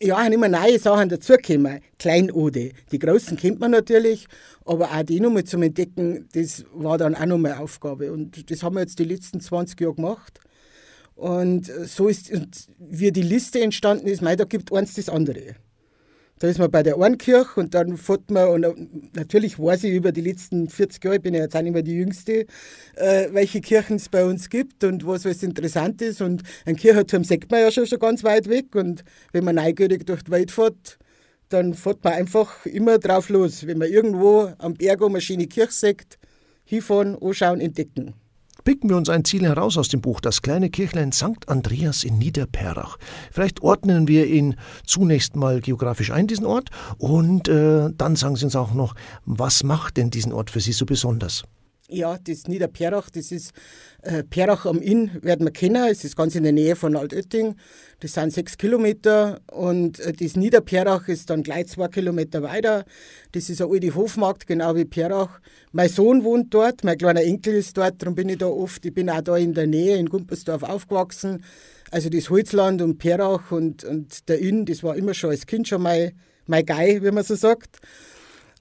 ja, 0.00 0.16
haben 0.22 0.32
immer 0.32 0.48
neue 0.48 0.78
Sachen 0.78 1.08
dazugekommen. 1.08 1.80
Kleinode. 1.98 2.70
Die 2.92 2.98
großen 3.00 3.36
kennt 3.36 3.58
man 3.58 3.72
natürlich, 3.72 4.28
aber 4.64 4.92
auch 4.92 5.02
die 5.02 5.18
nochmal 5.18 5.42
zum 5.42 5.62
Entdecken, 5.62 6.28
das 6.32 6.64
war 6.72 6.96
dann 6.96 7.16
auch 7.16 7.26
nochmal 7.26 7.54
Aufgabe. 7.54 8.12
Und 8.12 8.48
das 8.52 8.62
haben 8.62 8.76
wir 8.76 8.82
jetzt 8.82 9.00
die 9.00 9.04
letzten 9.04 9.40
20 9.40 9.80
Jahre 9.80 9.94
gemacht. 9.94 10.38
Und 11.14 11.66
so 11.66 12.08
ist, 12.08 12.30
und 12.30 12.66
wie 12.78 13.12
die 13.12 13.22
Liste 13.22 13.60
entstanden 13.60 14.06
ist, 14.06 14.22
mei, 14.22 14.36
da 14.36 14.44
gibt 14.44 14.72
eins 14.72 14.94
das 14.94 15.08
andere. 15.08 15.54
Da 16.40 16.48
ist 16.48 16.58
man 16.58 16.70
bei 16.70 16.82
der 16.82 16.98
einen 16.98 17.16
Kirche 17.16 17.60
und 17.60 17.74
dann 17.74 17.96
fährt 17.96 18.28
man, 18.30 18.64
und 18.64 19.14
natürlich 19.14 19.58
weiß 19.58 19.84
ich 19.84 19.94
über 19.94 20.10
die 20.10 20.20
letzten 20.20 20.68
40 20.68 21.04
Jahre, 21.04 21.16
ich 21.16 21.22
bin 21.22 21.32
ja 21.32 21.42
jetzt 21.42 21.54
auch 21.54 21.62
nicht 21.62 21.72
mehr 21.72 21.82
die 21.82 21.94
Jüngste, 21.94 22.46
äh, 22.96 23.28
welche 23.30 23.60
Kirchen 23.60 23.96
es 23.96 24.08
bei 24.08 24.24
uns 24.24 24.50
gibt 24.50 24.82
und 24.82 25.06
was 25.06 25.24
alles 25.24 25.44
interessant 25.44 26.02
ist. 26.02 26.20
Und 26.20 26.42
ein 26.66 26.74
Kirchenturm 26.74 27.22
sieht 27.22 27.48
man 27.50 27.60
ja 27.60 27.70
schon, 27.70 27.86
schon 27.86 28.00
ganz 28.00 28.24
weit 28.24 28.48
weg. 28.48 28.74
Und 28.74 29.04
wenn 29.32 29.44
man 29.44 29.54
neugierig 29.54 30.04
durch 30.06 30.22
die 30.24 30.32
Welt 30.32 30.50
fährt, 30.50 30.98
dann 31.50 31.74
fährt 31.74 32.02
man 32.02 32.14
einfach 32.14 32.66
immer 32.66 32.98
drauf 32.98 33.28
los. 33.28 33.64
Wenn 33.66 33.78
man 33.78 33.88
irgendwo 33.88 34.52
am 34.58 34.74
Berg 34.74 35.02
um 35.02 35.12
eine 35.12 35.20
schöne 35.20 35.46
Kirche 35.46 35.72
sieht, 35.72 36.18
hinfahren, 36.64 37.16
anschauen, 37.22 37.60
entdecken. 37.60 38.14
Picken 38.64 38.88
wir 38.88 38.96
uns 38.96 39.10
ein 39.10 39.26
Ziel 39.26 39.42
heraus 39.42 39.76
aus 39.76 39.88
dem 39.88 40.00
Buch 40.00 40.22
Das 40.22 40.40
kleine 40.40 40.70
Kirchlein 40.70 41.12
St. 41.12 41.48
Andreas 41.48 42.02
in 42.02 42.16
Niederperrach. 42.16 42.96
Vielleicht 43.30 43.62
ordnen 43.62 44.08
wir 44.08 44.26
ihn 44.26 44.56
zunächst 44.86 45.36
mal 45.36 45.60
geografisch 45.60 46.10
ein, 46.10 46.26
diesen 46.26 46.46
Ort, 46.46 46.70
und 46.96 47.46
äh, 47.48 47.90
dann 47.94 48.16
sagen 48.16 48.36
Sie 48.36 48.46
uns 48.46 48.56
auch 48.56 48.72
noch, 48.72 48.94
was 49.26 49.64
macht 49.64 49.98
denn 49.98 50.08
diesen 50.08 50.32
Ort 50.32 50.50
für 50.50 50.60
Sie 50.60 50.72
so 50.72 50.86
besonders? 50.86 51.44
Ja, 51.90 52.16
das 52.16 52.48
Niederperach, 52.48 53.10
das 53.10 53.30
ist 53.30 53.52
äh, 54.00 54.24
Perach 54.24 54.64
am 54.64 54.80
Inn, 54.80 55.10
werden 55.20 55.46
wir 55.46 55.52
kennen. 55.52 55.86
Es 55.90 56.02
ist 56.02 56.16
ganz 56.16 56.34
in 56.34 56.42
der 56.42 56.52
Nähe 56.52 56.76
von 56.76 56.96
Altötting. 56.96 57.56
Das 58.00 58.14
sind 58.14 58.32
sechs 58.32 58.56
Kilometer. 58.56 59.42
Und 59.52 60.00
äh, 60.00 60.14
das 60.14 60.34
Niederperach 60.34 61.08
ist 61.08 61.28
dann 61.28 61.42
gleich 61.42 61.66
zwei 61.66 61.88
Kilometer 61.88 62.42
weiter. 62.42 62.86
Das 63.32 63.50
ist 63.50 63.60
ein 63.60 63.70
alte 63.70 63.94
Hofmarkt, 63.94 64.46
genau 64.46 64.74
wie 64.74 64.86
Perach. 64.86 65.40
Mein 65.72 65.90
Sohn 65.90 66.24
wohnt 66.24 66.54
dort, 66.54 66.84
mein 66.84 66.96
kleiner 66.96 67.22
Enkel 67.22 67.52
ist 67.52 67.76
dort, 67.76 68.00
darum 68.00 68.14
bin 68.14 68.30
ich 68.30 68.38
da 68.38 68.46
oft. 68.46 68.86
Ich 68.86 68.94
bin 68.94 69.10
auch 69.10 69.20
da 69.20 69.36
in 69.36 69.52
der 69.52 69.66
Nähe, 69.66 69.98
in 69.98 70.08
Gumpersdorf 70.08 70.62
aufgewachsen. 70.62 71.44
Also 71.90 72.08
das 72.08 72.30
Holzland 72.30 72.80
und 72.80 72.96
Perach 72.96 73.52
und, 73.52 73.84
und 73.84 74.26
der 74.30 74.38
Inn, 74.38 74.64
das 74.64 74.82
war 74.82 74.96
immer 74.96 75.12
schon 75.12 75.30
als 75.30 75.44
Kind 75.44 75.68
schon 75.68 75.82
mein, 75.82 76.12
mein 76.46 76.64
Gei, 76.64 77.00
wie 77.02 77.10
man 77.10 77.24
so 77.24 77.34
sagt. 77.34 77.80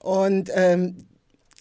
Und 0.01 0.51
ähm, 0.53 0.97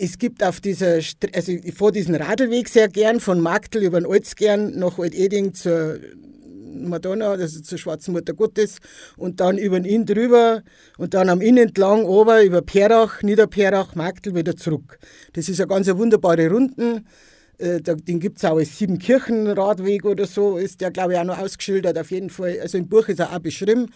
es 0.03 0.19
gibt 0.19 0.43
auf 0.43 0.61
dieser, 0.61 0.99
also 1.33 1.53
ich 1.53 1.75
fahre 1.75 1.93
diesen 1.93 2.17
Radlweg 2.17 2.69
sehr 2.69 2.89
gern, 2.89 3.21
von 3.21 3.41
Magdl 3.41 3.79
über 3.79 4.01
den 4.01 4.11
Alzgern 4.11 4.77
nach 4.77 4.99
Alt-Eding 4.99 5.55
zur 5.55 6.01
Madonna, 6.75 7.31
also 7.31 7.61
zur 7.61 7.79
Schwarzen 7.79 8.13
Mutter 8.13 8.35
Gottes, 8.35 8.79
und 9.17 9.39
dann 9.39 9.59
über 9.59 9.79
den 9.79 9.85
Inn 9.85 10.05
drüber 10.05 10.65
und 10.99 11.15
dann 11.15 11.29
am 11.29 11.41
Inn 11.41 11.57
entlang 11.57 12.05
ober 12.05 12.43
über 12.43 12.63
Perach, 12.63 13.23
Niederperach, 13.23 13.95
Magdl 13.95 14.35
wieder 14.35 14.57
zurück. 14.57 14.99
Das 15.35 15.49
ist 15.49 15.61
eine 15.61 15.69
ganz 15.69 15.87
wunderbare 15.87 16.51
Runden. 16.51 17.07
Äh, 17.59 17.81
den 17.81 18.19
gibt 18.19 18.39
es 18.39 18.45
auch 18.45 18.57
als 18.57 18.77
Siebenkirchenradweg 18.77 20.05
oder 20.05 20.27
so, 20.27 20.57
ist 20.57 20.81
der, 20.81 20.91
glaube 20.91 21.13
ich, 21.13 21.19
auch 21.21 21.25
noch 21.25 21.39
ausgeschildert. 21.39 21.97
Auf 21.97 22.11
jeden 22.11 22.31
Fall, 22.31 22.59
also 22.61 22.77
im 22.77 22.89
Buch 22.89 23.07
ist 23.07 23.21
er 23.21 23.33
auch 23.33 23.39
beschrieben. 23.39 23.93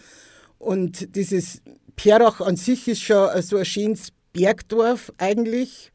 Und 0.57 1.17
dieses 1.17 1.61
Perach 1.97 2.39
an 2.39 2.55
sich 2.55 2.87
ist 2.87 3.01
schon 3.01 3.41
so 3.41 3.57
ein 3.57 3.65
schönes 3.65 4.13
Bergdorf 4.31 5.11
eigentlich. 5.17 5.91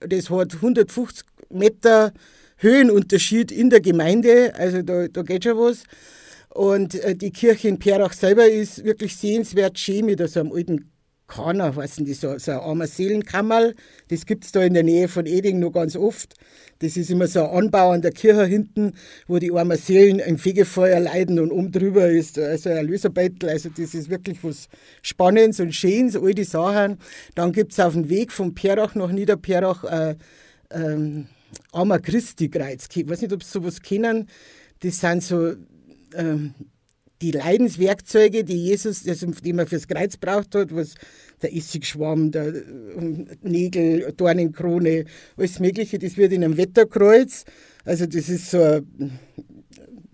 Das 0.00 0.30
hat 0.30 0.54
150 0.54 1.26
Meter 1.50 2.12
Höhenunterschied 2.58 3.50
in 3.52 3.70
der 3.70 3.80
Gemeinde, 3.80 4.52
also 4.56 4.82
da, 4.82 5.08
da 5.08 5.22
geht 5.22 5.44
schon 5.44 5.58
was. 5.58 5.84
Und 6.50 6.94
äh, 6.96 7.14
die 7.14 7.30
Kirche 7.30 7.68
in 7.68 7.78
Perach 7.78 8.12
selber 8.12 8.48
ist 8.48 8.84
wirklich 8.84 9.16
sehenswert 9.16 9.78
schön 9.78 10.06
mit 10.06 10.26
so 10.28 10.40
einem 10.40 10.52
alten 10.52 10.90
Kana, 11.28 11.76
was 11.76 11.96
die, 11.96 12.14
so, 12.14 12.38
so 12.38 12.52
ein 12.52 12.58
armer 12.58 12.86
Seelenkammerl. 12.86 13.74
Das 14.08 14.26
gibt 14.26 14.44
es 14.44 14.52
da 14.52 14.62
in 14.62 14.74
der 14.74 14.82
Nähe 14.82 15.08
von 15.08 15.26
Eding 15.26 15.60
noch 15.60 15.72
ganz 15.72 15.94
oft. 15.94 16.34
Das 16.80 16.96
ist 16.96 17.10
immer 17.10 17.26
so 17.26 17.44
ein 17.44 17.64
Anbau 17.64 17.90
an 17.90 18.02
der 18.02 18.12
Kirche 18.12 18.46
hinten, 18.46 18.94
wo 19.26 19.38
die 19.38 19.52
armen 19.52 19.76
Seelen 19.76 20.20
im 20.20 20.38
Fegefeuer 20.38 21.00
leiden 21.00 21.38
und 21.38 21.52
oben 21.52 21.70
drüber 21.70 22.08
ist 22.08 22.38
also 22.38 22.70
ein 22.70 22.86
Löserbettel. 22.86 23.50
Also 23.50 23.68
das 23.68 23.94
ist 23.94 24.08
wirklich 24.08 24.42
was 24.42 24.68
Spannendes 25.02 25.60
und 25.60 25.74
Schönes, 25.74 26.16
all 26.16 26.32
die 26.32 26.44
Sachen. 26.44 26.98
Dann 27.34 27.52
gibt 27.52 27.72
es 27.72 27.80
auf 27.80 27.92
dem 27.92 28.08
Weg 28.08 28.32
von 28.32 28.54
Perach 28.54 28.94
nach 28.94 29.12
Niederperach 29.12 29.84
äh, 29.84 30.16
ähm, 30.70 31.26
Armer 31.72 31.98
Christi-Kreuz. 31.98 32.88
Ich 32.94 33.08
weiß 33.08 33.20
nicht, 33.20 33.32
ob 33.32 33.42
Sie 33.42 33.50
sowas 33.50 33.82
kennen. 33.82 34.28
Das 34.80 34.98
sind 35.00 35.22
so 35.22 35.54
ähm, 36.14 36.54
die 37.20 37.32
Leidenswerkzeuge, 37.32 38.44
die 38.44 38.56
Jesus, 38.56 39.02
die 39.02 39.52
man 39.52 39.66
fürs 39.66 39.88
Kreuz 39.88 40.16
braucht 40.16 40.54
hat, 40.54 40.74
was 40.74 40.94
der 41.42 41.54
Essigschwamm, 41.54 42.30
der 42.30 42.52
Nägel, 43.42 44.12
Dornenkrone, 44.16 45.04
alles 45.36 45.58
Mögliche, 45.58 45.98
das 45.98 46.16
wird 46.16 46.32
in 46.32 46.44
einem 46.44 46.56
Wetterkreuz. 46.56 47.44
Also 47.84 48.06
das 48.06 48.28
ist 48.28 48.50
so 48.50 48.62
ein 48.62 49.18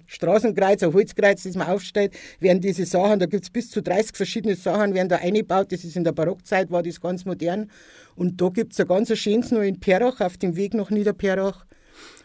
Straßenkreuz, 0.07 0.83
ein 0.83 0.93
Holzkreuz, 0.93 1.43
das 1.43 1.57
man 1.57 1.69
aufstellt, 1.69 2.15
werden 2.41 2.61
diese 2.61 2.87
Sachen, 2.87 3.19
da 3.19 3.27
gibt 3.27 3.45
es 3.45 3.51
bis 3.51 3.71
zu 3.71 3.83
30 3.83 4.17
verschiedene 4.17 4.55
Sachen, 4.55 4.95
werden 4.95 5.09
da 5.09 5.17
eingebaut. 5.17 5.73
Das 5.73 5.85
ist 5.85 5.97
in 5.97 6.05
der 6.05 6.13
Barockzeit, 6.13 6.71
war 6.71 6.83
das 6.83 7.01
ganz 7.01 7.25
modern. 7.25 7.71
Und 8.15 8.41
da 8.41 8.49
gibt 8.49 8.73
es 8.73 8.81
ein 8.81 8.87
ganz 8.87 9.17
schönes 9.19 9.51
noch 9.51 9.63
in 9.63 9.81
Perach, 9.81 10.21
auf 10.21 10.37
dem 10.37 10.57
Weg 10.57 10.75
nach 10.75 10.91
Niederperach. 10.91 11.67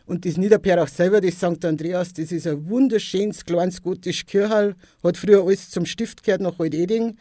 Und 0.09 0.25
das 0.25 0.37
Niederperach 0.37 0.87
selber, 0.87 1.21
das 1.21 1.35
St. 1.35 1.63
Andreas, 1.63 2.13
das 2.13 2.31
ist 2.31 2.47
ein 2.47 2.67
wunderschönes, 2.67 3.45
kleines 3.45 3.79
gotisches 3.79 4.25
Kirchhall. 4.25 4.75
Hat 5.03 5.17
früher 5.17 5.43
alles 5.43 5.69
zum 5.69 5.85
Stift 5.85 6.23
gehört 6.23 6.41
nach 6.41 6.59
Alt-Eding. 6.59 7.15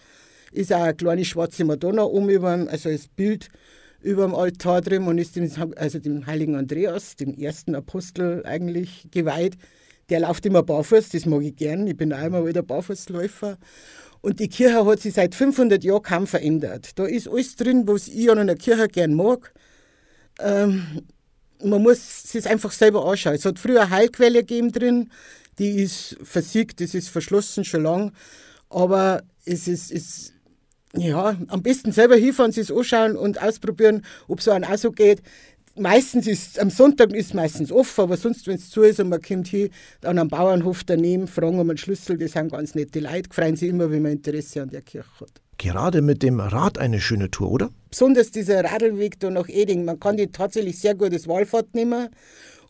Ist 0.53 0.73
auch 0.73 0.81
eine 0.81 0.95
kleine 0.95 1.27
schwarze 1.27 1.67
Madonna 1.67 2.05
oben 2.05 2.31
über 2.31 2.57
dem, 2.57 2.67
also 2.67 2.89
als 2.89 3.07
Bild 3.09 3.51
über 4.01 4.23
dem 4.23 4.35
Altar 4.35 4.81
drin 4.81 5.03
und 5.03 5.19
ist 5.19 5.37
dem, 5.37 5.51
also 5.77 5.99
dem 5.99 6.27
heiligen 6.27 6.55
Andreas, 6.55 7.15
dem 7.15 7.35
ersten 7.35 7.75
Apostel 7.75 8.43
eigentlich 8.47 9.07
geweiht. 9.11 9.59
Der 10.09 10.21
läuft 10.21 10.47
immer 10.47 10.63
barfuß, 10.63 11.11
das 11.11 11.27
mag 11.27 11.43
ich 11.43 11.57
gern. 11.57 11.87
Ich 11.87 11.97
bin 11.99 12.11
auch 12.15 12.25
immer 12.25 12.47
wieder 12.47 12.63
Barfußläufer. 12.63 13.59
Und 14.23 14.41
die 14.41 14.49
Kirche 14.49 14.87
hat 14.87 15.01
sich 15.01 15.13
seit 15.13 15.35
500 15.35 15.85
Jahren 15.85 16.03
kaum 16.03 16.27
verändert. 16.27 16.99
Da 16.99 17.05
ist 17.05 17.29
alles 17.29 17.55
drin, 17.55 17.87
was 17.87 18.09
ich 18.09 18.31
an 18.31 18.39
einer 18.39 18.55
Kirche 18.55 18.89
gern 18.89 19.13
mag. 19.13 19.53
Ähm, 20.41 21.03
man 21.63 21.83
muss 21.83 22.35
es 22.35 22.47
einfach 22.47 22.73
selber 22.73 23.05
anschauen. 23.07 23.35
Es 23.35 23.45
hat 23.45 23.59
früher 23.59 23.83
eine 23.83 23.91
Heilquelle 23.91 24.41
gegeben 24.41 24.73
drin, 24.73 25.11
die 25.59 25.83
ist 25.83 26.17
versiegt, 26.23 26.81
das 26.81 26.95
ist 26.95 27.09
verschlossen 27.09 27.65
schon 27.65 27.83
lang, 27.83 28.13
aber 28.71 29.23
es 29.45 29.67
ist, 29.69 29.91
es 29.93 30.33
Ja, 30.95 31.37
am 31.49 31.63
besten 31.63 31.93
selber 31.93 32.17
hinfahren, 32.17 32.53
sich 32.53 32.73
anschauen 32.73 33.17
und 33.17 33.43
ausprobieren, 33.43 34.05
ob 34.27 34.41
es 34.41 34.49
einem 34.49 34.65
auch 34.65 34.77
so 34.79 34.91
geht. 34.93 35.23
Meistens 35.77 36.27
ist, 36.27 36.59
am 36.59 36.71
Sonntag 36.71 37.13
ist 37.13 37.27
es 37.29 37.35
meistens 37.35 37.71
offen, 37.71 38.03
aber 38.03 38.17
sonst, 38.17 38.47
wenn 38.47 38.57
es 38.57 38.71
zu 38.71 38.83
ist 38.83 39.01
und 39.01 39.11
man 39.11 39.23
kommt 39.23 39.49
hier 39.49 39.71
dann 40.01 40.19
am 40.19 40.29
Bauernhof 40.29 40.83
daneben, 40.85 41.29
fragen 41.29 41.61
um 41.61 41.71
einen 41.71 41.79
Schlüssel, 41.79 42.19
das 42.19 42.33
sind 42.33 42.51
ganz 42.53 42.75
nette 42.75 43.01
Leute, 43.01 43.31
freuen 43.33 43.57
sich 43.57 43.69
immer, 43.71 43.91
wenn 43.91 44.03
man 44.03 44.13
Interesse 44.13 44.63
an 44.63 44.71
der 44.71 44.83
Kirche 44.83 45.09
hat. 45.21 45.41
Gerade 45.59 46.03
mit 46.03 46.23
dem 46.23 46.39
Rad 46.39 46.79
eine 46.79 47.01
schöne 47.01 47.33
Tour, 47.33 47.51
oder? 47.51 47.71
Besonders 47.91 48.31
dieser 48.31 48.63
Radlweg 48.63 49.19
da 49.19 49.29
nach 49.29 49.49
Eding, 49.49 49.85
man 49.85 49.99
kann 49.99 50.17
die 50.17 50.29
tatsächlich 50.29 50.79
sehr 50.79 50.95
gut 50.95 51.13
als 51.13 51.27
Wallfahrt 51.27 51.75
nehmen. 51.75 52.09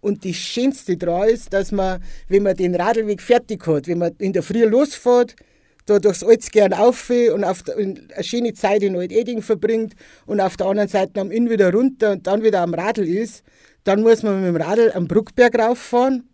Und 0.00 0.24
das 0.24 0.36
Schönste 0.36 0.96
daran 0.96 1.28
ist, 1.28 1.52
dass 1.52 1.70
man, 1.70 2.02
wenn 2.28 2.44
man 2.44 2.56
den 2.56 2.74
Radlweg 2.74 3.20
fertig 3.20 3.66
hat, 3.66 3.88
wenn 3.88 3.98
man 3.98 4.12
in 4.18 4.32
der 4.32 4.42
Früh 4.42 4.64
losfährt, 4.64 5.36
da 5.84 5.98
durchs 5.98 6.22
Altsgern 6.22 6.72
auf 6.72 7.10
und 7.10 7.44
auf 7.44 7.62
der, 7.62 7.76
eine 7.76 7.96
schöne 8.20 8.54
Zeit 8.54 8.82
in 8.82 8.96
Alt-Eding 8.96 9.42
verbringt 9.42 9.94
und 10.24 10.40
auf 10.40 10.56
der 10.56 10.68
anderen 10.68 10.88
Seite 10.88 11.20
am 11.20 11.30
Inn 11.30 11.50
wieder 11.50 11.72
runter 11.72 12.12
und 12.12 12.26
dann 12.26 12.42
wieder 12.42 12.62
am 12.62 12.72
Radl 12.72 13.06
ist, 13.06 13.42
dann 13.84 14.02
muss 14.02 14.22
man 14.22 14.40
mit 14.40 14.48
dem 14.48 14.56
Radl 14.56 14.92
am 14.94 15.08
Bruckberg 15.08 15.58
rauffahren, 15.58 16.28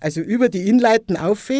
also 0.00 0.20
über 0.20 0.48
die 0.48 0.68
Innleiten 0.68 1.16
auf 1.16 1.50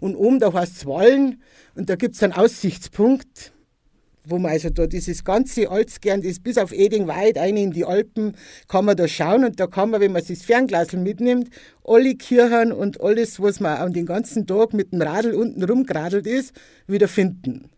und 0.00 0.14
oben 0.14 0.38
da 0.38 0.52
heißt 0.52 0.76
es 0.76 0.86
Wallen 0.86 1.42
und 1.74 1.90
da 1.90 1.96
gibt 1.96 2.14
es 2.14 2.22
einen 2.22 2.34
Aussichtspunkt 2.34 3.52
wo 4.24 4.38
man 4.38 4.52
also 4.52 4.70
da 4.70 4.86
dieses 4.86 5.24
ganze 5.24 5.70
Altsgern, 5.70 6.22
das 6.22 6.40
bis 6.40 6.58
auf 6.58 6.72
Eding 6.72 7.06
weit 7.06 7.38
ein 7.38 7.56
in 7.56 7.70
die 7.72 7.84
Alpen, 7.84 8.34
kann 8.68 8.84
man 8.84 8.96
da 8.96 9.08
schauen 9.08 9.44
und 9.44 9.58
da 9.58 9.66
kann 9.66 9.90
man, 9.90 10.00
wenn 10.00 10.12
man 10.12 10.22
sich 10.22 10.38
das 10.38 10.46
Fernglas 10.46 10.92
mitnimmt, 10.92 11.48
alle 11.84 12.14
Kirchen 12.14 12.72
und 12.72 13.00
alles, 13.00 13.40
was 13.40 13.60
man 13.60 13.78
an 13.78 13.92
den 13.92 14.06
ganzen 14.06 14.46
Tag 14.46 14.74
mit 14.74 14.92
dem 14.92 15.02
Radl 15.02 15.34
unten 15.34 15.62
rumgeradelt 15.64 16.26
ist, 16.26 16.52
wieder 16.86 17.08
finden. 17.08 17.70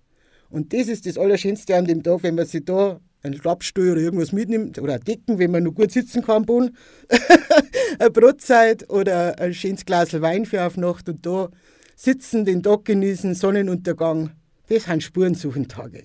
Und 0.50 0.72
das 0.72 0.88
ist 0.88 1.06
das 1.06 1.16
Allerschönste 1.16 1.76
an 1.76 1.86
dem 1.86 2.02
Tag, 2.02 2.22
wenn 2.22 2.34
man 2.34 2.46
sich 2.46 2.64
da 2.64 3.00
einen 3.22 3.38
Klappstuhl 3.38 3.92
oder 3.92 4.00
irgendwas 4.00 4.32
mitnimmt 4.32 4.78
oder 4.78 4.94
ein 4.94 5.00
Decken, 5.00 5.38
wenn 5.38 5.50
man 5.50 5.62
noch 5.62 5.74
gut 5.74 5.92
sitzen 5.92 6.22
kann, 6.22 6.44
Bohnen, 6.44 6.76
eine 7.98 8.10
Brotzeit 8.10 8.90
oder 8.90 9.38
ein 9.38 9.54
schönes 9.54 9.84
Glas 9.84 10.20
Wein 10.20 10.44
für 10.44 10.64
auf 10.64 10.76
Nacht 10.76 11.08
und 11.08 11.24
da 11.24 11.48
sitzen, 11.96 12.44
den 12.44 12.62
Tag 12.62 12.84
genießen, 12.84 13.34
Sonnenuntergang. 13.34 14.30
Das 14.68 14.84
sind 14.84 15.02
Spurensuchentage. 15.02 16.02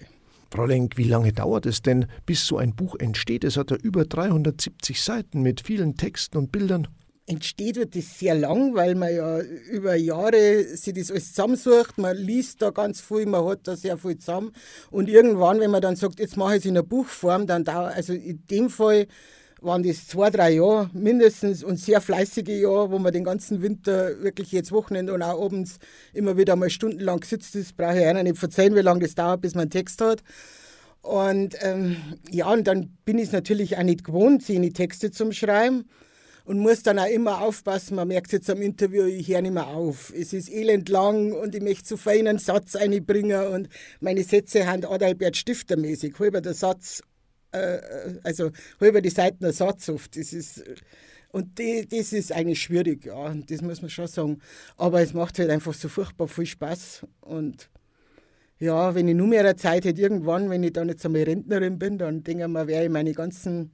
Frau 0.50 0.66
Lenk, 0.66 0.98
wie 0.98 1.04
lange 1.04 1.34
dauert 1.34 1.66
es 1.66 1.82
denn, 1.82 2.06
bis 2.26 2.46
so 2.46 2.58
ein 2.58 2.76
Buch 2.76 2.96
entsteht? 3.00 3.44
Es 3.44 3.58
hat 3.58 3.72
ja 3.72 3.78
über 3.78 4.06
370 4.06 5.02
Seiten 5.02 5.42
mit 5.42 5.62
vielen 5.62 5.96
Texten 5.98 6.38
und 6.38 6.52
Bildern. 6.52 6.88
Entsteht 7.30 7.76
wird 7.76 7.94
das 7.94 8.18
sehr 8.18 8.36
lang, 8.36 8.74
weil 8.74 8.96
man 8.96 9.14
ja 9.14 9.42
über 9.42 9.96
Jahre 9.96 10.64
sich 10.64 10.94
das 10.94 11.12
alles 11.12 11.34
zusammensucht. 11.34 11.98
Man 11.98 12.16
liest 12.16 12.62
da 12.62 12.70
ganz 12.70 13.02
viel, 13.02 13.26
man 13.26 13.44
hat 13.46 13.68
da 13.68 13.76
sehr 13.76 13.98
viel 13.98 14.18
zusammen. 14.18 14.54
Und 14.92 15.10
irgendwann, 15.10 15.60
wenn 15.60 15.72
man 15.72 15.82
dann 15.82 15.98
sagt, 15.98 16.22
jetzt 16.22 16.38
mache 16.38 16.54
ich 16.54 16.60
es 16.60 16.66
in 16.66 16.78
einer 16.78 16.84
Buchform, 16.84 17.46
dann 17.46 17.66
dauert, 17.66 17.96
also 17.96 18.14
in 18.14 18.42
dem 18.50 18.70
Fall 18.70 19.08
waren 19.68 19.84
das 19.84 20.08
zwei, 20.08 20.32
drei 20.32 20.54
Jahre 20.54 20.90
mindestens 20.94 21.64
und 21.64 21.78
sehr 21.78 22.02
fleißige 22.02 22.62
Jahre, 22.62 22.90
wo 22.90 22.98
man 22.98 23.14
den 23.14 23.24
ganzen 23.24 23.62
Winter 23.62 24.20
wirklich 24.24 24.52
jetzt 24.52 24.72
Wochenende 24.72 25.14
und 25.14 25.22
auch 25.22 25.44
abends 25.44 25.78
immer 26.14 26.38
wieder 26.38 26.56
mal 26.56 26.72
stundenlang 26.72 27.24
sitzt. 27.24 27.54
Das 27.54 27.74
brauche 27.74 28.00
ich 28.00 28.06
einer 28.06 28.24
nicht 28.24 28.38
verzeihen, 28.38 28.76
wie 28.76 28.82
lange 28.82 29.02
das 29.02 29.14
dauert, 29.14 29.42
bis 29.42 29.54
man 29.54 29.64
einen 29.64 29.70
Text 29.70 30.02
hat. 30.02 30.24
Und 31.02 31.56
ähm, 31.62 31.98
ja, 32.32 32.52
und 32.52 32.66
dann 32.66 32.98
bin 33.06 33.20
ich 33.20 33.26
es 33.26 33.32
natürlich 33.32 33.78
auch 33.78 33.84
nicht 33.84 34.04
gewohnt, 34.04 34.44
seine 34.44 34.74
Texte 34.74 35.12
zum 35.12 35.32
Schreiben 35.32 35.86
und 36.46 36.60
muss 36.60 36.82
dann 36.82 36.98
auch 36.98 37.06
immer 37.06 37.42
aufpassen. 37.42 37.96
Man 37.96 38.08
merkt 38.08 38.32
jetzt 38.32 38.50
am 38.50 38.62
Interview, 38.62 39.04
ich 39.04 39.28
höre 39.28 39.42
nicht 39.42 39.54
mehr 39.54 39.68
auf. 39.68 40.14
Es 40.16 40.34
ist 40.34 40.50
elend 40.50 40.90
lang 40.90 41.34
und 41.34 41.54
ich 41.54 41.62
möchte 41.62 41.88
so 41.88 41.98
feinen 41.98 42.40
Satz 42.40 42.76
einbringen 42.76 43.48
und 43.48 43.70
meine 44.00 44.24
Sätze 44.24 44.64
sind 44.64 44.90
Adalbert 44.90 45.36
Stifter 45.36 45.78
mäßig. 45.78 46.18
Halber 46.20 46.42
der 46.42 46.54
Satz 46.54 47.02
äh, 47.58 48.20
also 48.24 48.52
halber 48.80 49.02
die 49.02 49.10
Seiten 49.10 49.46
ein 49.46 49.54
Satz 49.54 49.90
oft. 49.90 50.16
Das 50.16 50.34
ist, 50.34 50.64
und 51.30 51.60
die, 51.60 51.88
das 51.88 52.14
ist 52.14 52.32
eigentlich 52.32 52.62
schwierig, 52.62 53.06
ja, 53.06 53.34
das 53.34 53.62
muss 53.62 53.82
man 53.82 53.90
schon 53.90 54.08
sagen. 54.08 54.42
Aber 54.78 55.02
es 55.02 55.14
macht 55.14 55.40
halt 55.40 55.50
einfach 55.50 55.74
so 55.74 55.90
furchtbar 55.90 56.28
viel 56.28 56.46
Spaß. 56.46 57.06
Und 57.22 57.70
ja, 58.60 58.96
wenn 58.96 59.08
ich 59.08 59.16
nur 59.16 59.28
mehr 59.28 59.56
Zeit 59.58 59.86
hätte, 59.86 60.02
irgendwann, 60.02 60.50
wenn 60.50 60.64
ich 60.64 60.74
dann 60.74 60.90
jetzt 60.90 61.06
einmal 61.06 61.24
Rentnerin 61.24 61.78
bin, 61.78 61.98
dann 61.98 62.24
denke 62.24 62.44
ich 62.44 62.50
mir, 62.50 62.68
werde 62.68 62.86
ich 62.86 62.92
meine 62.92 63.14
ganzen, 63.14 63.72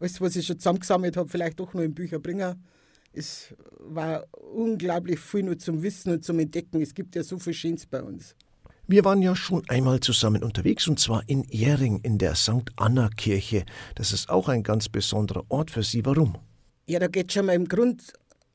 alles, 0.00 0.20
was 0.20 0.36
ich 0.36 0.46
schon 0.46 0.58
zusammengesammelt 0.58 1.16
habe, 1.16 1.28
vielleicht 1.28 1.60
doch 1.60 1.74
noch 1.74 1.82
in 1.82 1.94
Bücher 1.94 2.18
bringen. 2.18 2.64
Es 3.12 3.54
war 3.78 4.26
unglaublich 4.32 5.18
viel 5.18 5.42
nur 5.42 5.58
zum 5.58 5.82
Wissen 5.82 6.12
und 6.12 6.24
zum 6.24 6.38
Entdecken. 6.38 6.82
Es 6.82 6.94
gibt 6.94 7.14
ja 7.16 7.22
so 7.22 7.38
viel 7.38 7.54
Schönes 7.54 7.86
bei 7.86 8.02
uns. 8.02 8.34
Wir 8.88 9.04
waren 9.04 9.20
ja 9.20 9.34
schon 9.34 9.68
einmal 9.68 9.98
zusammen 9.98 10.44
unterwegs 10.44 10.86
und 10.86 11.00
zwar 11.00 11.24
in 11.26 11.42
Ehring 11.50 11.98
in 12.04 12.18
der 12.18 12.36
St. 12.36 12.70
Anna 12.76 13.08
Kirche. 13.16 13.64
Das 13.96 14.12
ist 14.12 14.30
auch 14.30 14.48
ein 14.48 14.62
ganz 14.62 14.88
besonderer 14.88 15.44
Ort 15.48 15.72
für 15.72 15.82
Sie. 15.82 16.04
Warum? 16.04 16.38
Ja, 16.86 17.00
da 17.00 17.08
geht 17.08 17.32
schon 17.32 17.46
mal 17.46 17.54
im 17.54 17.66
Grund 17.66 18.12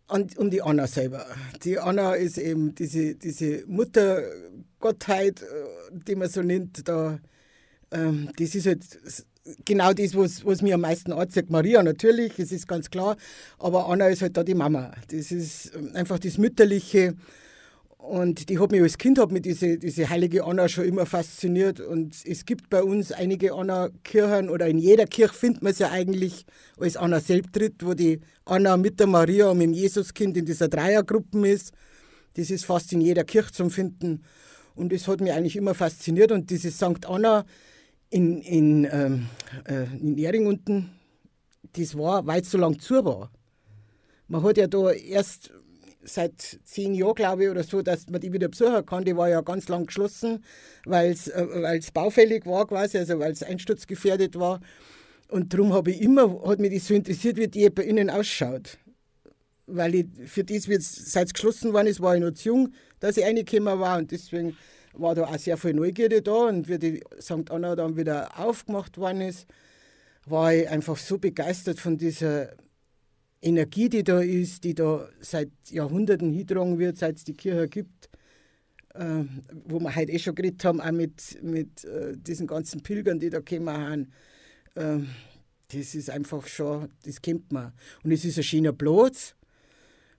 an, 0.08 0.28
um 0.38 0.50
die 0.50 0.62
Anna 0.62 0.88
selber. 0.88 1.26
Die 1.66 1.78
Anna 1.78 2.14
ist 2.14 2.38
eben 2.38 2.74
diese, 2.76 3.16
diese 3.16 3.66
Muttergottheit, 3.68 5.42
äh, 5.42 5.46
die 6.08 6.16
man 6.16 6.30
so 6.30 6.42
nennt. 6.42 6.88
Da, 6.88 7.20
ähm, 7.92 8.30
das 8.38 8.56
ist 8.56 8.68
halt 8.68 8.86
genau 9.66 9.92
das, 9.92 10.16
was, 10.16 10.46
was 10.46 10.62
mir 10.62 10.76
am 10.76 10.82
meisten 10.82 11.12
anzeigt. 11.12 11.50
Maria 11.50 11.84
natürlich, 11.84 12.40
es 12.40 12.54
ist 12.54 12.70
ganz 12.70 12.90
klar, 12.90 13.18
aber 13.60 13.90
Anna 13.90 14.08
ist 14.08 14.22
halt 14.22 14.38
da 14.38 14.46
die 14.46 14.56
Mama. 14.56 14.94
Das 15.10 15.30
ist 15.34 15.76
ähm, 15.76 15.92
einfach 15.94 16.20
das 16.20 16.38
Mütterliche. 16.38 17.16
Und 18.02 18.50
die 18.50 18.58
hat 18.58 18.72
mich 18.72 18.82
als 18.82 18.98
Kind 18.98 19.20
hat 19.20 19.32
mich 19.32 19.44
diese, 19.44 19.78
diese 19.78 20.10
heilige 20.10 20.44
Anna 20.44 20.68
schon 20.68 20.86
immer 20.86 21.06
fasziniert. 21.06 21.80
Und 21.80 22.16
es 22.26 22.46
gibt 22.46 22.72
bei 22.72 22.82
uns 22.82 23.12
einige 23.12 23.54
Anna-Kirchen 23.54 24.50
oder 24.50 24.68
in 24.68 24.80
jeder 24.80 25.06
Kirche 25.06 25.36
findet 25.36 25.62
man 25.62 25.72
es 25.72 25.78
ja 25.78 25.92
eigentlich 25.92 26.46
als 26.80 26.98
Anna 26.98 27.20
Selbtritt, 27.20 27.86
wo 27.86 27.94
die 27.94 28.20
Anna 28.44 28.76
mit 28.76 29.00
der 29.00 29.06
Maria 29.06 29.50
und 29.52 29.60
mit 29.60 29.68
dem 29.68 29.74
Jesuskind 29.74 30.36
in 30.36 30.46
dieser 30.46 30.68
Dreiergruppe 30.68 31.48
ist. 31.48 31.74
Das 32.34 32.50
ist 32.50 32.66
fast 32.66 32.92
in 32.92 33.02
jeder 33.02 33.24
Kirche 33.24 33.52
zum 33.52 33.70
Finden. 33.70 34.24
Und 34.74 34.92
das 34.92 35.08
hat 35.08 35.22
mich 35.22 35.32
eigentlich 35.32 35.56
immer 35.56 35.76
fasziniert. 35.76 36.32
Und 36.32 36.50
diese 36.50 36.72
St. 36.72 37.06
Anna 37.06 37.46
in, 38.10 38.42
in, 38.42 38.88
ähm, 38.92 39.28
äh, 39.66 39.84
in 40.02 40.18
Ehring 40.18 40.48
unten, 40.48 40.90
das 41.74 41.96
war, 41.96 42.26
weil 42.26 42.42
es 42.42 42.50
so 42.50 42.58
lang 42.58 42.80
zu 42.80 43.06
war. 43.06 43.32
Man 44.28 44.42
hat 44.42 44.58
ja 44.58 44.66
da 44.66 44.90
erst 44.92 45.52
seit 46.04 46.60
zehn 46.64 46.94
Jahren, 46.94 47.16
glaube 47.16 47.44
ich, 47.44 47.50
oder 47.50 47.64
so, 47.64 47.82
dass 47.82 48.08
man 48.10 48.22
die 48.22 48.34
wieder 48.34 48.48
besuchen 48.48 48.86
kann. 48.86 49.06
Die 49.06 49.16
war 49.16 49.30
ja 49.30 49.42
ganz 49.42 49.68
lang 49.70 49.86
geschlossen, 49.86 50.44
weil 50.86 51.12
es 51.12 51.28
äh, 51.28 51.82
baufällig 51.94 52.46
war 52.46 52.68
quasi, 52.68 52.98
also 52.98 53.20
weil 53.20 53.32
es 53.32 53.44
einsturzgefährdet 53.44 54.38
war. 54.38 54.60
Und 55.30 55.54
darum 55.54 55.74
habe 55.74 55.92
ich 55.92 56.02
immer, 56.02 56.42
hat 56.46 56.60
mich 56.60 56.74
das 56.74 56.88
so 56.88 56.94
interessiert, 56.94 57.38
wie 57.38 57.48
die 57.48 57.70
bei 57.70 57.84
innen 57.84 58.10
ausschaut. 58.10 58.78
Weil 59.68 59.96
ich 59.96 60.08
für 60.26 60.44
das, 60.44 60.66
seit 60.66 61.28
es 61.28 61.34
geschlossen 61.34 61.74
worden 61.74 61.88
ist, 61.88 62.02
war 62.02 62.16
ich 62.16 62.22
noch 62.22 62.32
zu 62.32 62.50
jung, 62.50 62.74
dass 63.00 63.18
ich 63.18 63.24
reingekommen 63.24 63.80
war. 63.80 63.98
Und 63.98 64.12
deswegen 64.12 64.58
war 64.94 65.16
da 65.16 65.24
auch 65.24 65.38
sehr 65.38 65.58
viel 65.58 65.74
Neugierde 65.74 66.22
da. 66.22 66.48
Und 66.48 66.68
wie 66.68 66.78
die 66.78 67.04
St. 67.20 67.50
Anna 67.50 67.76
dann 67.76 67.96
wieder 67.96 68.38
aufgemacht 68.38 68.98
worden 68.98 69.22
ist, 69.22 69.48
war 70.26 70.54
ich 70.54 70.70
einfach 70.70 70.98
so 70.98 71.18
begeistert 71.18 71.80
von 71.80 71.98
dieser 71.98 72.50
Energie, 73.42 73.90
die 73.90 74.04
da 74.04 74.22
ist, 74.22 74.64
die 74.64 74.76
da 74.76 75.10
seit 75.20 75.50
Jahrhunderten 75.70 76.32
hingetragen 76.32 76.78
wird, 76.78 76.98
seit 76.98 77.18
es 77.18 77.24
die 77.24 77.34
Kirche 77.34 77.68
gibt, 77.68 78.10
äh, 78.94 79.24
wo 79.66 79.80
wir 79.80 79.96
heute 79.96 80.12
eh 80.12 80.20
schon 80.20 80.36
geredet 80.36 80.64
haben, 80.64 80.80
auch 80.80 80.92
mit, 80.92 81.42
mit 81.42 81.84
äh, 81.86 82.16
diesen 82.16 82.48
ganzen 82.48 82.82
Pilgern, 82.82 83.20
die 83.20 83.30
da 83.30 83.40
gekommen 83.40 83.70
haben. 83.76 84.12
Äh, 84.76 85.06
das 85.74 85.96
ist 85.96 86.10
einfach 86.10 86.46
schon, 86.48 86.90
das 87.04 87.22
kennt 87.22 87.52
man. 87.52 87.72
Und 88.04 88.12
es 88.12 88.26
ist 88.26 88.38
ein 88.38 88.44
schöner 88.44 88.74
Platz. 88.74 89.36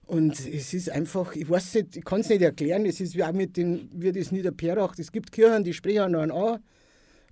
Und 0.05 0.37
es 0.47 0.73
ist 0.73 0.89
einfach, 0.89 1.33
ich 1.35 1.49
weiß 1.49 1.75
nicht, 1.75 1.95
ich 1.97 2.03
kann 2.03 2.19
es 2.19 2.29
nicht 2.29 2.41
erklären, 2.41 2.85
es 2.85 2.99
ist 2.99 3.15
wie 3.15 3.23
auch 3.23 3.31
mit 3.31 3.55
den, 3.55 3.89
wie 3.93 4.11
das 4.11 4.31
Niederperach. 4.31 4.95
Es 4.97 5.11
gibt 5.11 5.31
Kirchen, 5.31 5.63
die 5.63 5.73
sprechen 5.73 6.11
noch 6.11 6.23
an. 6.23 6.61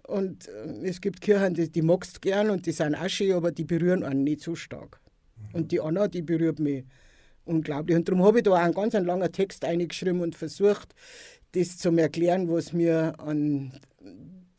Und 0.08 0.48
äh, 0.48 0.88
es 0.88 1.02
gibt 1.02 1.20
Kirchen, 1.20 1.54
die, 1.54 1.70
die 1.70 1.82
magst 1.82 2.22
gern 2.22 2.50
und 2.50 2.66
die 2.66 2.72
sind 2.72 2.96
auch 2.96 3.10
schön, 3.10 3.34
aber 3.34 3.52
die 3.52 3.66
berühren 3.66 4.04
einen 4.04 4.24
nicht 4.24 4.42
so 4.42 4.56
stark. 4.56 5.01
Und 5.54 5.72
die 5.72 5.82
Anna, 5.82 6.08
die 6.08 6.22
berührt 6.22 6.60
mich 6.60 6.84
unglaublich. 7.46 7.98
Und 7.98 8.08
darum 8.08 8.24
habe 8.24 8.40
ich 8.40 8.44
da 8.44 8.52
auch 8.52 8.58
einen 8.58 8.74
ganz 8.74 8.96
einen 8.96 9.06
langen 9.06 9.32
Text 9.32 9.66
eingeschrieben 9.66 10.22
und 10.22 10.36
versucht, 10.36 10.94
das 11.54 11.78
zu 11.78 11.96
erklären, 11.98 12.50
was 12.50 12.74
mir 12.74 13.14
an 13.20 13.74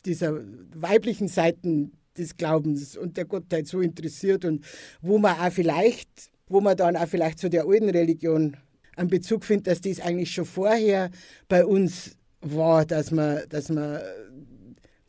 dieser 0.05 0.41
weiblichen 0.75 1.29
Seite 1.29 1.91
des 2.17 2.37
Glaubens 2.37 2.97
und 2.97 3.17
der 3.17 3.25
Gottheit 3.25 3.67
so 3.67 3.81
interessiert 3.81 4.45
und 4.45 4.65
wo 5.01 5.19
man 5.19 5.39
auch 5.39 5.53
vielleicht, 5.53 6.09
wo 6.49 6.61
man 6.61 6.77
dann 6.77 6.97
auch 6.97 7.09
vielleicht 7.09 7.39
zu 7.39 7.49
der 7.49 7.67
alten 7.67 7.89
Religion 7.89 8.57
einen 8.97 9.09
Bezug 9.09 9.45
findet, 9.45 9.69
dass 9.69 9.81
das 9.81 10.01
eigentlich 10.01 10.33
schon 10.33 10.45
vorher 10.45 11.11
bei 11.49 11.65
uns 11.65 12.17
war, 12.41 12.85
dass 12.85 13.11
man, 13.11 13.43
dass 13.49 13.71
man 13.71 14.01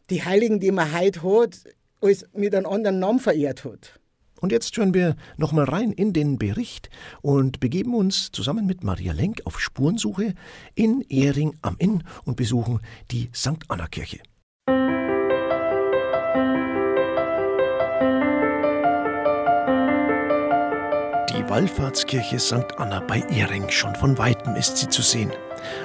die 0.10 0.24
Heiligen, 0.24 0.60
die 0.60 0.72
man 0.72 0.98
heute 0.98 1.24
hat, 1.24 1.60
als 2.00 2.26
mit 2.34 2.54
einem 2.56 2.66
anderen 2.66 3.00
Namen 3.00 3.20
verehrt 3.20 3.66
hat. 3.66 4.00
Und 4.44 4.52
jetzt 4.52 4.76
hören 4.76 4.94
wir 4.94 5.16
nochmal 5.38 5.64
rein 5.64 5.94
in 5.94 6.12
den 6.12 6.38
Bericht 6.38 6.90
und 7.22 7.62
begeben 7.62 7.96
uns 7.96 8.30
zusammen 8.34 8.66
mit 8.66 8.84
Maria 8.84 9.14
Lenk 9.14 9.40
auf 9.46 9.58
Spurensuche 9.58 10.34
in 10.76 11.00
Ehring 11.08 11.56
am 11.62 11.78
Inn 11.80 12.04
und 12.26 12.36
besuchen 12.36 12.82
die 13.10 13.30
St. 13.34 13.64
Anna 13.70 13.88
Kirche. 13.88 14.20
Die 21.30 21.50
Wallfahrtskirche 21.50 22.38
St. 22.38 22.78
Anna 22.78 23.00
bei 23.00 23.22
Ehring, 23.30 23.70
schon 23.70 23.96
von 23.96 24.18
weitem 24.18 24.58
ist 24.58 24.76
sie 24.76 24.90
zu 24.90 25.02
sehen. 25.02 25.32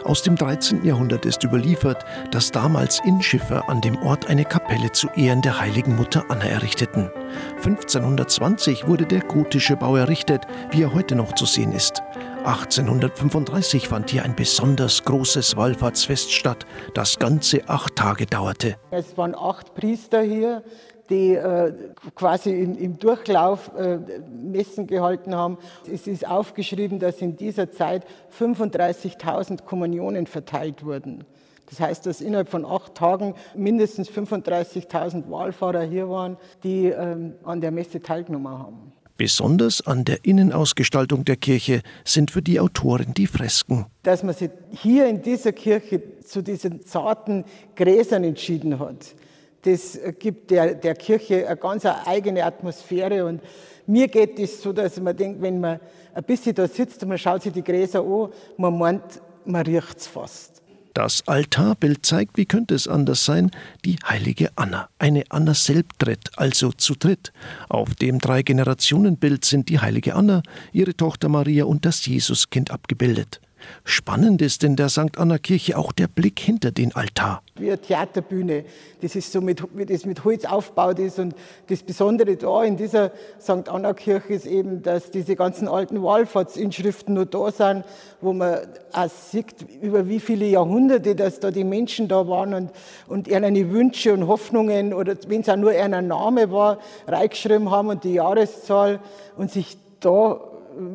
Aus 0.04 0.22
dem 0.22 0.36
13. 0.36 0.84
Jahrhundert 0.84 1.26
ist 1.26 1.44
überliefert, 1.44 2.04
dass 2.30 2.50
damals 2.50 3.00
Innschiffer 3.04 3.68
an 3.68 3.80
dem 3.80 3.96
Ort 4.02 4.28
eine 4.28 4.44
Kapelle 4.44 4.92
zu 4.92 5.08
Ehren 5.16 5.42
der 5.42 5.60
heiligen 5.60 5.96
Mutter 5.96 6.24
Anna 6.28 6.44
errichteten. 6.44 7.10
1520 7.56 8.86
wurde 8.86 9.06
der 9.06 9.20
gotische 9.20 9.76
Bau 9.76 9.96
errichtet, 9.96 10.46
wie 10.70 10.82
er 10.82 10.94
heute 10.94 11.14
noch 11.14 11.34
zu 11.34 11.46
sehen 11.46 11.72
ist. 11.72 12.02
1835 12.44 13.88
fand 13.88 14.10
hier 14.10 14.24
ein 14.24 14.34
besonders 14.34 15.02
großes 15.04 15.56
Wallfahrtsfest 15.56 16.32
statt, 16.32 16.66
das 16.94 17.18
ganze 17.18 17.68
acht 17.68 17.96
Tage 17.96 18.26
dauerte. 18.26 18.76
Es 18.90 19.16
waren 19.16 19.34
acht 19.34 19.74
Priester 19.74 20.22
hier, 20.22 20.62
die 21.10 21.34
äh, 21.34 21.72
quasi 22.14 22.50
in, 22.50 22.76
im 22.76 22.98
Durchlauf 22.98 23.70
äh, 23.76 23.98
Messen 24.30 24.86
gehalten 24.86 25.34
haben. 25.34 25.58
Es 25.90 26.06
ist 26.06 26.26
aufgeschrieben, 26.26 26.98
dass 26.98 27.20
in 27.20 27.36
dieser 27.36 27.70
Zeit 27.70 28.04
35.000 28.38 29.64
Kommunionen 29.64 30.26
verteilt 30.26 30.84
wurden. 30.84 31.24
Das 31.70 31.80
heißt, 31.80 32.06
dass 32.06 32.20
innerhalb 32.20 32.48
von 32.48 32.64
acht 32.64 32.94
Tagen 32.94 33.34
mindestens 33.54 34.10
35.000 34.10 35.30
Wallfahrer 35.30 35.82
hier 35.82 36.08
waren, 36.08 36.36
die 36.62 36.86
ähm, 36.86 37.34
an 37.44 37.60
der 37.60 37.70
Messe 37.70 38.00
teilgenommen 38.00 38.58
haben. 38.58 38.92
Besonders 39.18 39.84
an 39.84 40.04
der 40.04 40.24
Innenausgestaltung 40.24 41.24
der 41.24 41.36
Kirche 41.36 41.82
sind 42.04 42.30
für 42.30 42.40
die 42.40 42.60
Autorin 42.60 43.14
die 43.14 43.26
Fresken. 43.26 43.86
Dass 44.04 44.22
man 44.22 44.32
sich 44.32 44.50
hier 44.70 45.08
in 45.08 45.22
dieser 45.22 45.52
Kirche 45.52 46.00
zu 46.24 46.40
diesen 46.40 46.86
zarten 46.86 47.44
Gräsern 47.74 48.22
entschieden 48.22 48.78
hat, 48.78 49.14
das 49.62 49.98
gibt 50.18 50.50
der, 50.50 50.74
der 50.74 50.94
Kirche 50.94 51.46
eine 51.46 51.56
ganz 51.56 51.84
eigene 51.84 52.44
Atmosphäre. 52.44 53.24
Und 53.24 53.40
mir 53.86 54.08
geht 54.08 54.38
es 54.38 54.62
so, 54.62 54.72
dass 54.72 55.00
man 55.00 55.16
denkt, 55.16 55.42
wenn 55.42 55.60
man 55.60 55.80
ein 56.14 56.24
bisschen 56.24 56.54
da 56.54 56.68
sitzt 56.68 57.02
und 57.02 57.08
man 57.08 57.18
schaut 57.18 57.42
sich 57.42 57.52
die 57.52 57.64
Gräser 57.64 58.00
an, 58.00 58.28
man 58.56 58.78
meint, 58.78 59.20
man 59.44 59.64
riecht 59.64 59.98
es 59.98 60.06
fast. 60.06 60.62
Das 60.94 61.22
Altarbild 61.28 62.04
zeigt, 62.04 62.36
wie 62.38 62.46
könnte 62.46 62.74
es 62.74 62.88
anders 62.88 63.24
sein, 63.24 63.52
die 63.84 63.98
heilige 64.04 64.50
Anna. 64.56 64.88
Eine 64.98 65.24
Anna 65.28 65.54
Selbtritt, 65.54 66.30
also 66.36 66.72
zu 66.72 66.94
dritt. 66.94 67.32
Auf 67.68 67.94
dem 67.94 68.18
Drei-Generationen-Bild 68.18 69.44
sind 69.44 69.68
die 69.68 69.78
heilige 69.78 70.16
Anna, 70.16 70.42
ihre 70.72 70.96
Tochter 70.96 71.28
Maria 71.28 71.66
und 71.66 71.84
das 71.84 72.04
Jesuskind 72.06 72.72
abgebildet. 72.72 73.40
Spannend 73.84 74.42
ist 74.42 74.64
in 74.64 74.76
der 74.76 74.88
St. 74.88 75.18
Anna 75.18 75.38
Kirche 75.38 75.78
auch 75.78 75.92
der 75.92 76.08
Blick 76.08 76.38
hinter 76.38 76.70
den 76.70 76.94
Altar. 76.94 77.42
Wie 77.56 77.68
eine 77.68 77.80
Theaterbühne, 77.80 78.64
das 79.00 79.16
ist 79.16 79.32
so 79.32 79.40
mit, 79.40 79.62
wie 79.74 79.86
das 79.86 80.04
mit 80.04 80.24
Holz 80.24 80.44
aufgebaut 80.44 80.98
ist. 80.98 81.18
Und 81.18 81.34
das 81.68 81.82
Besondere 81.82 82.36
da 82.36 82.64
in 82.64 82.76
dieser 82.76 83.12
St. 83.40 83.68
Anna 83.68 83.94
Kirche 83.94 84.34
ist 84.34 84.46
eben, 84.46 84.82
dass 84.82 85.10
diese 85.10 85.36
ganzen 85.36 85.68
alten 85.68 86.02
Wallfahrtsinschriften 86.02 87.14
noch 87.14 87.26
da 87.26 87.50
sind, 87.50 87.84
wo 88.20 88.32
man 88.32 88.58
auch 88.92 89.08
sieht, 89.08 89.54
über 89.80 90.08
wie 90.08 90.20
viele 90.20 90.46
Jahrhunderte, 90.46 91.14
dass 91.14 91.40
da 91.40 91.50
die 91.50 91.64
Menschen 91.64 92.08
da 92.08 92.28
waren 92.28 92.54
und, 92.54 92.70
und 93.06 93.28
ihre 93.28 93.70
Wünsche 93.70 94.12
und 94.12 94.26
Hoffnungen 94.26 94.92
oder 94.92 95.16
wenn 95.28 95.40
es 95.40 95.48
auch 95.48 95.56
nur 95.56 95.70
ein 95.70 96.06
Name 96.06 96.50
war, 96.50 96.78
reingeschrieben 97.06 97.70
haben 97.70 97.88
und 97.88 98.04
die 98.04 98.14
Jahreszahl 98.14 99.00
und 99.36 99.50
sich 99.50 99.76
da 100.00 100.40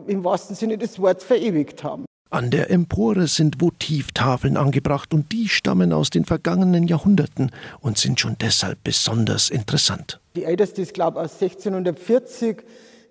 im 0.08 0.24
wahrsten 0.24 0.56
Sinne 0.56 0.78
des 0.78 1.00
Wortes 1.00 1.24
verewigt 1.24 1.84
haben. 1.84 2.06
An 2.34 2.50
der 2.50 2.72
Empore 2.72 3.28
sind 3.28 3.62
Votivtafeln 3.62 4.58
angebracht 4.58 5.14
und 5.14 5.32
die 5.32 5.48
stammen 5.48 5.94
aus 5.94 6.10
den 6.10 6.26
vergangenen 6.26 6.88
Jahrhunderten 6.88 7.52
und 7.80 8.00
sind 8.00 8.20
schon 8.20 8.38
deshalb 8.42 8.84
besonders 8.84 9.52
interessant. 9.52 10.20
Die 10.36 10.44
älteste 10.44 10.82
ist, 10.82 10.96
glaube 10.96 11.20
ich, 11.20 11.26
aus 11.26 11.34
1640, 11.40 12.64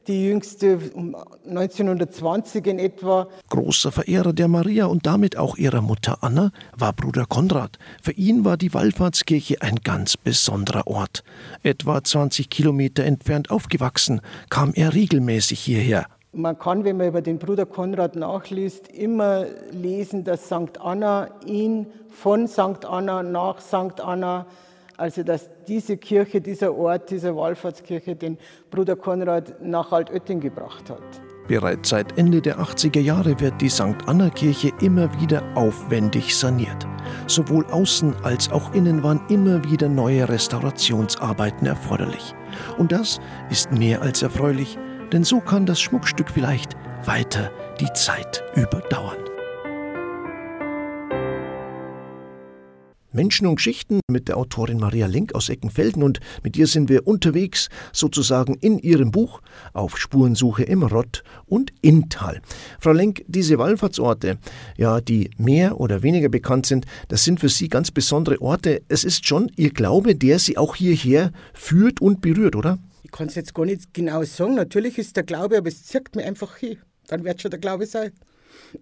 die 0.09 0.25
jüngste 0.25 0.77
um 0.95 1.15
1920 1.49 2.67
in 2.67 2.81
etwa. 2.81 3.29
Großer 3.49 3.93
Verehrer 3.93 4.33
der 4.33 4.49
Maria 4.49 4.87
und 4.87 5.07
damit 5.07 5.37
auch 5.37 5.57
ihrer 5.57 5.83
Mutter 5.83 6.19
Anna 6.21 6.51
war 6.77 6.93
Bruder 6.93 7.27
Konrad. 7.27 7.79
Für 8.03 8.11
ihn 8.11 8.45
war 8.45 8.57
die 8.57 8.75
Wallfahrtskirche 8.75 9.63
ein 9.63 9.77
ganz 9.85 10.17
besonderer 10.17 10.89
Ort. 10.89 11.23
Etwa 11.63 12.03
20 12.03 12.51
Kilometer 12.51 13.05
entfernt 13.05 13.53
aufgewachsen, 13.53 14.21
kam 14.51 14.73
er 14.75 14.95
regelmäßig 14.95 15.61
hierher. 15.61 16.09
Man 16.35 16.59
kann, 16.59 16.83
wenn 16.85 16.97
man 16.97 17.09
über 17.09 17.21
den 17.21 17.39
Bruder 17.39 17.67
Konrad 17.67 18.17
nachliest, 18.17 18.89
immer 18.89 19.45
lesen, 19.71 20.25
dass 20.25 20.47
St. 20.47 20.81
Anna 20.81 21.29
ihn 21.45 21.87
von 22.09 22.49
St. 22.49 22.87
Anna 22.89 23.23
nach 23.23 23.61
St. 23.61 24.01
Anna, 24.01 24.47
also 24.97 25.25
dass 25.25 25.51
diese 25.69 25.99
Kirche, 25.99 26.41
dieser 26.41 26.75
Ort, 26.75 27.11
diese 27.11 27.37
Wallfahrtskirche 27.37 28.17
den 28.17 28.39
Bruder 28.71 28.97
Konrad 28.97 29.63
nach 29.63 29.93
Altötting 29.93 30.41
gebracht 30.41 30.89
hat. 30.89 31.03
Bereits 31.49 31.91
seit 31.91 32.17
Ende 32.17 32.41
der 32.41 32.61
80er 32.61 33.01
Jahre 33.01 33.39
wird 33.39 33.61
die 33.61 33.69
St. 33.69 33.97
Anna 34.07 34.31
Kirche 34.31 34.71
immer 34.81 35.11
wieder 35.21 35.43
aufwendig 35.55 36.35
saniert. 36.35 36.87
Sowohl 37.27 37.67
außen 37.67 38.15
als 38.23 38.51
auch 38.51 38.73
innen 38.73 39.03
waren 39.03 39.21
immer 39.29 39.63
wieder 39.71 39.91
neue 39.91 40.27
Restaurationsarbeiten 40.27 41.67
erforderlich. 41.67 42.35
Und 42.79 42.91
das 42.91 43.21
ist 43.51 43.71
mehr 43.71 44.01
als 44.01 44.23
erfreulich, 44.23 44.79
denn 45.13 45.25
so 45.25 45.41
kann 45.41 45.67
das 45.67 45.81
Schmuckstück 45.81 46.31
vielleicht 46.31 46.77
weiter 47.05 47.51
die 47.81 47.93
Zeit 47.93 48.43
überdauern. 48.55 49.19
Menschen 53.15 53.47
und 53.47 53.57
Geschichten 53.57 54.01
mit 54.11 54.29
der 54.29 54.39
Autorin 54.39 54.79
Maria 54.79 55.07
Link 55.07 55.35
aus 55.35 55.51
Eckenfelden 55.51 56.03
und 56.03 56.21
mit 56.43 56.57
ihr 56.57 56.67
sind 56.67 56.89
wir 56.89 57.07
unterwegs, 57.07 57.69
sozusagen 57.93 58.55
in 58.55 58.79
ihrem 58.79 59.11
Buch 59.11 59.43
auf 59.75 59.99
Spurensuche 59.99 60.63
im 60.63 60.83
Rott 60.83 61.23
und 61.45 61.73
Inntal. 61.83 62.41
Frau 62.81 62.93
Lenk, 62.93 63.23
diese 63.29 63.59
Wallfahrtsorte, 63.59 64.39
ja, 64.79 65.03
die 65.03 65.29
mehr 65.37 65.79
oder 65.79 66.03
weniger 66.03 66.31
bekannt 66.31 66.65
sind, 66.65 66.87
das 67.09 67.25
sind 67.25 67.39
für 67.39 67.51
Sie 67.51 67.69
ganz 67.69 67.91
besondere 67.91 68.41
Orte. 68.41 68.81
Es 68.89 69.05
ist 69.05 69.27
schon 69.27 69.53
Ihr 69.57 69.73
Glaube, 69.73 70.15
der 70.17 70.39
Sie 70.39 70.57
auch 70.57 70.75
hierher 70.75 71.33
führt 71.53 72.01
und 72.01 72.23
berührt, 72.23 72.57
oder? 72.57 72.79
Ich 73.03 73.11
kann 73.11 73.29
es 73.29 73.35
jetzt 73.35 73.55
gar 73.55 73.67
nicht 73.67 73.93
genau 73.93 74.23
sagen. 74.25 74.55
Natürlich 74.55 74.99
ist 74.99 75.17
der 75.17 75.25
Glaube, 75.25 75.59
aber 75.59 75.69
es 75.69 75.85
zirkt 75.85 76.17
mir 76.17 76.25
einfach 76.25 76.57
hin. 76.57 76.79
Dann 77.09 77.25
wird 77.25 77.43
schon 77.43 77.51
der 77.51 77.61
Glaube 77.61 77.87
sein. 77.87 78.13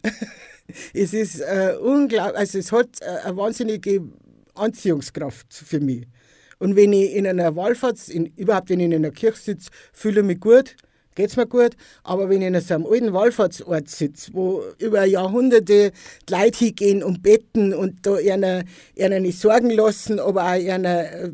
es 0.95 1.15
ist 1.15 1.41
äh, 1.41 1.75
unglaublich, 1.81 2.39
also 2.39 2.59
es 2.59 2.73
hat 2.73 3.01
äh, 3.01 3.27
eine 3.27 3.37
wahnsinnige 3.37 4.03
Anziehungskraft 4.55 5.53
für 5.53 5.81
mich. 5.81 6.07
Und 6.59 6.77
wenn 6.77 6.93
ich 6.93 7.15
in 7.15 7.27
einer 7.27 7.57
Wallfahrt, 7.57 8.09
in, 8.09 8.27
überhaupt 8.37 8.69
wenn 8.69 8.81
ich 8.81 8.87
in 8.87 8.95
einer 8.95 9.11
Kirche 9.11 9.41
sitze, 9.41 9.71
fühle 9.93 10.21
ich 10.21 10.27
mich 10.27 10.41
gut, 10.41 10.77
geht 11.15 11.31
es 11.31 11.37
mir 11.37 11.47
gut. 11.47 11.75
Aber 12.03 12.29
wenn 12.29 12.43
ich 12.43 12.49
in 12.49 12.61
so 12.61 12.75
einem 12.75 12.87
alten 12.87 13.13
Wallfahrtsort 13.13 13.89
sitze, 13.89 14.33
wo 14.35 14.63
über 14.79 15.05
Jahrhunderte 15.05 15.93
die 16.29 16.33
Leute 16.33 16.59
hingehen 16.67 17.03
und 17.03 17.23
betten 17.23 17.73
und 17.73 18.07
da 18.07 18.19
ihre, 18.19 18.65
ihre 18.95 19.21
nicht 19.21 19.39
sorgen 19.39 19.71
lassen, 19.71 20.21
aber 20.21 20.45
auch 20.45 20.55
äh, 20.55 20.69
äh, 20.69 21.33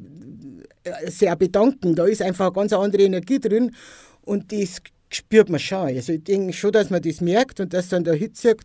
sehr 1.06 1.36
bedanken. 1.36 1.94
Da 1.94 2.06
ist 2.06 2.22
einfach 2.22 2.46
eine 2.46 2.54
ganz 2.54 2.72
andere 2.72 3.02
Energie 3.02 3.38
drin 3.38 3.74
und 4.22 4.52
das 4.52 4.78
spürt 5.10 5.48
man 5.48 5.60
schon. 5.60 5.88
Also 5.88 6.12
ich 6.12 6.24
denke 6.24 6.52
schon, 6.52 6.72
dass 6.72 6.90
man 6.90 7.02
das 7.02 7.20
merkt 7.20 7.60
und 7.60 7.72
dass 7.72 7.88
dann 7.88 8.04
der 8.04 8.14
Hitze 8.14 8.56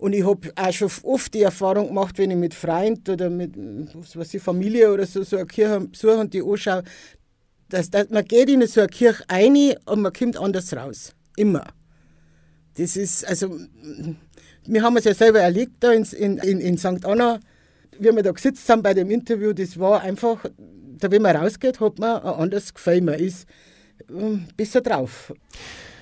und 0.00 0.14
ich 0.14 0.24
habe 0.24 0.50
auch 0.56 0.72
schon 0.72 0.90
oft 1.02 1.34
die 1.34 1.42
Erfahrung 1.42 1.88
gemacht, 1.88 2.16
wenn 2.16 2.30
ich 2.30 2.36
mit 2.38 2.54
Freunden 2.54 3.10
oder 3.10 3.28
mit 3.28 3.54
was 3.94 4.16
weiß 4.16 4.32
ich, 4.32 4.42
Familie 4.42 4.90
oder 4.90 5.04
so, 5.04 5.22
so 5.22 5.36
eine 5.36 5.46
Kirche 5.46 5.80
besuche 5.80 6.16
und 6.16 6.32
die 6.32 6.42
anschaue, 6.42 6.84
dass, 7.68 7.90
dass 7.90 8.08
man 8.08 8.24
geht 8.24 8.48
in 8.48 8.66
so 8.66 8.80
eine 8.80 8.88
Kirche 8.88 9.22
rein 9.30 9.74
und 9.84 10.00
man 10.00 10.12
kommt 10.12 10.38
anders 10.38 10.74
raus. 10.74 11.12
Immer. 11.36 11.66
Das 12.78 12.96
ist, 12.96 13.26
also, 13.26 13.58
wir 14.66 14.82
haben 14.82 14.96
es 14.96 15.04
ja 15.04 15.12
selber 15.12 15.40
erlebt 15.40 15.74
da 15.80 15.92
in, 15.92 16.04
in, 16.04 16.60
in 16.60 16.78
St. 16.78 17.04
Anna, 17.04 17.38
wie 17.98 18.10
wir 18.10 18.22
da 18.22 18.32
gesetzt 18.32 18.66
haben 18.70 18.82
bei 18.82 18.94
dem 18.94 19.10
Interview, 19.10 19.52
das 19.52 19.78
war 19.78 20.00
einfach, 20.00 20.46
da 21.00 21.10
wenn 21.10 21.22
man 21.22 21.36
rausgeht, 21.36 21.80
hat 21.80 21.98
man 21.98 22.22
ein 22.22 22.34
anderes 22.34 22.74
Gefühl, 22.74 23.00
man 23.00 23.14
ist 23.14 23.46
ähm, 24.08 24.46
besser 24.56 24.80
drauf. 24.80 25.32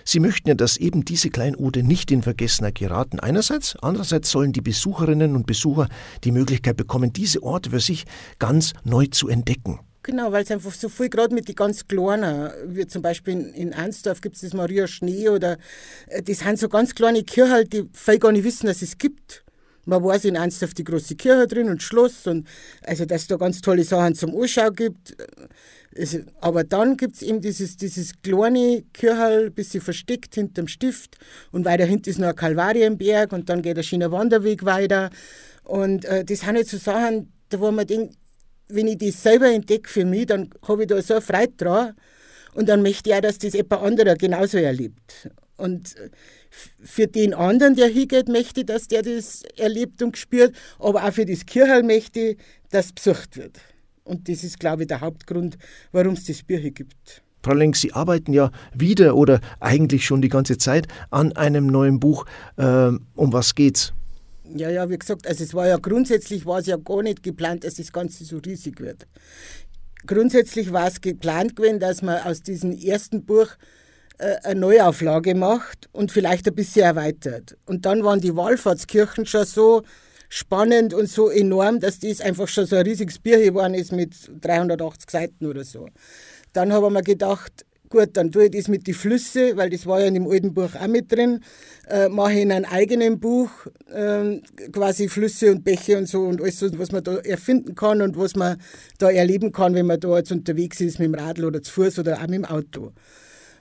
Sie 0.04 0.20
möchten 0.20 0.48
ja, 0.48 0.54
dass 0.54 0.78
eben 0.78 1.04
diese 1.04 1.28
Kleinode 1.28 1.82
nicht 1.82 2.10
in 2.10 2.22
Vergessenheit 2.22 2.76
geraten. 2.76 3.20
Einerseits, 3.20 3.76
andererseits 3.82 4.30
sollen 4.30 4.54
die 4.54 4.62
Besucherinnen 4.62 5.36
und 5.36 5.46
Besucher 5.46 5.86
die 6.24 6.32
Möglichkeit 6.32 6.78
bekommen, 6.78 7.12
diese 7.12 7.42
Orte 7.42 7.70
für 7.70 7.80
sich 7.80 8.06
ganz 8.38 8.72
neu 8.84 9.06
zu 9.06 9.28
entdecken. 9.28 9.80
Genau, 10.02 10.32
weil 10.32 10.44
es 10.44 10.50
einfach 10.50 10.72
so 10.72 10.88
viel, 10.88 11.10
gerade 11.10 11.34
mit 11.34 11.48
den 11.48 11.54
ganz 11.54 11.86
Kleinen, 11.86 12.50
wie 12.68 12.86
zum 12.86 13.02
Beispiel 13.02 13.34
in, 13.34 13.52
in 13.52 13.74
Ansdorf 13.74 14.22
gibt 14.22 14.36
es 14.36 14.40
das 14.40 14.54
Maria 14.54 14.86
Schnee 14.86 15.28
oder 15.28 15.58
äh, 16.06 16.22
das 16.22 16.38
sind 16.38 16.58
so 16.58 16.70
ganz 16.70 16.94
kleine 16.94 17.22
Kirchen, 17.22 17.68
die 17.68 17.84
viel 17.92 18.18
gar 18.18 18.32
nicht 18.32 18.44
wissen, 18.44 18.68
dass 18.68 18.80
es 18.80 18.96
gibt. 18.96 19.44
Man 19.88 20.04
weiß 20.04 20.26
in 20.26 20.36
Ansdorf 20.36 20.74
die 20.74 20.84
große 20.84 21.16
Kirche 21.16 21.46
drin 21.46 21.70
und 21.70 21.82
Schloss 21.82 22.26
und 22.26 22.46
also, 22.82 23.06
dass 23.06 23.22
es 23.22 23.28
da 23.28 23.36
ganz 23.36 23.62
tolle 23.62 23.84
Sachen 23.84 24.14
zum 24.14 24.38
Anschau 24.38 24.70
gibt. 24.70 25.16
Aber 26.42 26.62
dann 26.62 26.98
gibt 26.98 27.16
es 27.16 27.22
eben 27.22 27.40
dieses, 27.40 27.78
dieses 27.78 28.12
kleine 28.20 28.84
ein 29.02 29.52
bisschen 29.54 29.80
versteckt 29.80 30.34
hinterm 30.34 30.68
Stift 30.68 31.16
und 31.52 31.64
weiter 31.64 31.86
hinten 31.86 32.10
ist 32.10 32.18
noch 32.18 32.28
ein 32.28 32.36
Kalvarienberg 32.36 33.32
und 33.32 33.48
dann 33.48 33.62
geht 33.62 33.78
der 33.78 33.82
schöner 33.82 34.12
Wanderweg 34.12 34.66
weiter. 34.66 35.08
Und 35.64 36.04
äh, 36.04 36.22
das 36.22 36.40
sind 36.40 36.56
jetzt 36.56 36.70
so 36.70 36.76
Sachen, 36.76 37.32
da 37.48 37.58
wo 37.58 37.70
man 37.70 37.86
denkt, 37.86 38.14
wenn 38.68 38.88
ich 38.88 38.98
das 38.98 39.22
selber 39.22 39.50
entdecke 39.50 39.88
für 39.88 40.04
mich, 40.04 40.26
dann 40.26 40.50
habe 40.68 40.82
ich 40.82 40.88
da 40.88 41.00
so 41.00 41.14
eine 41.14 41.22
Freude 41.22 41.54
dran 41.56 41.94
und 42.52 42.68
dann 42.68 42.82
möchte 42.82 43.08
ich 43.08 43.16
auch, 43.16 43.22
dass 43.22 43.38
das 43.38 43.54
jemand 43.54 43.82
anderer 43.82 44.16
genauso 44.16 44.58
erlebt. 44.58 45.30
Und 45.56 45.94
für 46.82 47.06
den 47.06 47.34
anderen, 47.34 47.76
der 47.76 47.88
hingeht, 47.88 48.28
möchte, 48.28 48.64
dass 48.64 48.88
der 48.88 49.02
das 49.02 49.42
erlebt 49.56 50.02
und 50.02 50.16
spürt, 50.16 50.54
aber 50.78 51.04
auch 51.04 51.12
für 51.12 51.26
das 51.26 51.46
Kirchel 51.46 51.82
möchte, 51.82 52.36
dass 52.70 52.92
besucht 52.92 53.36
wird. 53.36 53.58
Und 54.04 54.28
das 54.28 54.42
ist, 54.42 54.58
glaube 54.58 54.82
ich, 54.82 54.88
der 54.88 55.00
Hauptgrund, 55.00 55.58
warum 55.92 56.14
es 56.14 56.24
das 56.24 56.42
Bier 56.42 56.58
hier 56.58 56.70
gibt. 56.70 57.22
Frau 57.42 57.52
Lenk, 57.52 57.76
Sie 57.76 57.92
arbeiten 57.92 58.32
ja 58.32 58.50
wieder 58.74 59.16
oder 59.16 59.40
eigentlich 59.60 60.04
schon 60.04 60.22
die 60.22 60.28
ganze 60.28 60.58
Zeit 60.58 60.88
an 61.10 61.32
einem 61.32 61.66
neuen 61.66 62.00
Buch. 62.00 62.24
Ähm, 62.56 63.06
um 63.14 63.32
was 63.32 63.54
geht's? 63.54 63.92
Ja, 64.56 64.70
ja, 64.70 64.88
wie 64.88 64.98
gesagt, 64.98 65.26
also 65.26 65.44
es 65.44 65.54
war 65.54 65.68
ja 65.68 65.76
grundsätzlich 65.76 66.46
war 66.46 66.58
es 66.58 66.66
ja 66.66 66.76
gar 66.76 67.02
nicht 67.02 67.22
geplant, 67.22 67.64
dass 67.64 67.74
das 67.74 67.92
Ganze 67.92 68.24
so 68.24 68.38
riesig 68.38 68.80
wird. 68.80 69.06
Grundsätzlich 70.06 70.72
war 70.72 70.88
es 70.88 71.00
geplant 71.00 71.54
gewesen, 71.54 71.80
dass 71.80 72.02
man 72.02 72.22
aus 72.22 72.42
diesem 72.42 72.72
ersten 72.72 73.24
Buch 73.24 73.48
eine 74.18 74.60
Neuauflage 74.60 75.34
macht 75.34 75.88
und 75.92 76.12
vielleicht 76.12 76.46
ein 76.48 76.54
bisschen 76.54 76.84
erweitert. 76.84 77.56
Und 77.66 77.86
dann 77.86 78.04
waren 78.04 78.20
die 78.20 78.34
Wallfahrtskirchen 78.36 79.26
schon 79.26 79.44
so 79.44 79.82
spannend 80.28 80.92
und 80.92 81.08
so 81.08 81.30
enorm, 81.30 81.80
dass 81.80 82.00
das 82.00 82.20
einfach 82.20 82.48
schon 82.48 82.66
so 82.66 82.76
ein 82.76 82.86
riesiges 82.86 83.18
Bier 83.18 83.42
geworden 83.42 83.74
ist 83.74 83.92
mit 83.92 84.14
380 84.40 85.10
Seiten 85.10 85.46
oder 85.46 85.64
so. 85.64 85.88
Dann 86.52 86.72
haben 86.72 86.92
wir 86.92 87.02
gedacht, 87.02 87.64
gut, 87.88 88.10
dann 88.14 88.30
tue 88.30 88.46
ich 88.46 88.50
das 88.50 88.68
mit 88.68 88.86
den 88.86 88.94
Flüssen, 88.94 89.56
weil 89.56 89.70
das 89.70 89.86
war 89.86 90.00
ja 90.00 90.06
in 90.06 90.14
dem 90.14 90.28
alten 90.28 90.52
Buch 90.52 90.74
auch 90.74 90.86
mit 90.86 91.10
drin, 91.10 91.40
äh, 91.88 92.08
mache 92.08 92.40
in 92.40 92.52
einem 92.52 92.66
eigenen 92.66 93.18
Buch 93.20 93.50
äh, 93.92 94.38
quasi 94.72 95.08
Flüsse 95.08 95.50
und 95.50 95.64
Bäche 95.64 95.96
und 95.96 96.08
so 96.08 96.22
und 96.22 96.40
alles, 96.40 96.62
was 96.78 96.92
man 96.92 97.04
da 97.04 97.16
erfinden 97.18 97.74
kann 97.74 98.02
und 98.02 98.18
was 98.18 98.36
man 98.36 98.58
da 98.98 99.10
erleben 99.10 99.52
kann, 99.52 99.74
wenn 99.74 99.86
man 99.86 100.00
da 100.00 100.16
jetzt 100.18 100.32
unterwegs 100.32 100.80
ist 100.80 100.98
mit 100.98 101.06
dem 101.06 101.14
Radl 101.14 101.44
oder 101.44 101.62
zu 101.62 101.72
Fuß 101.72 102.00
oder 102.00 102.18
auch 102.18 102.22
mit 102.22 102.34
dem 102.34 102.44
Auto. 102.44 102.92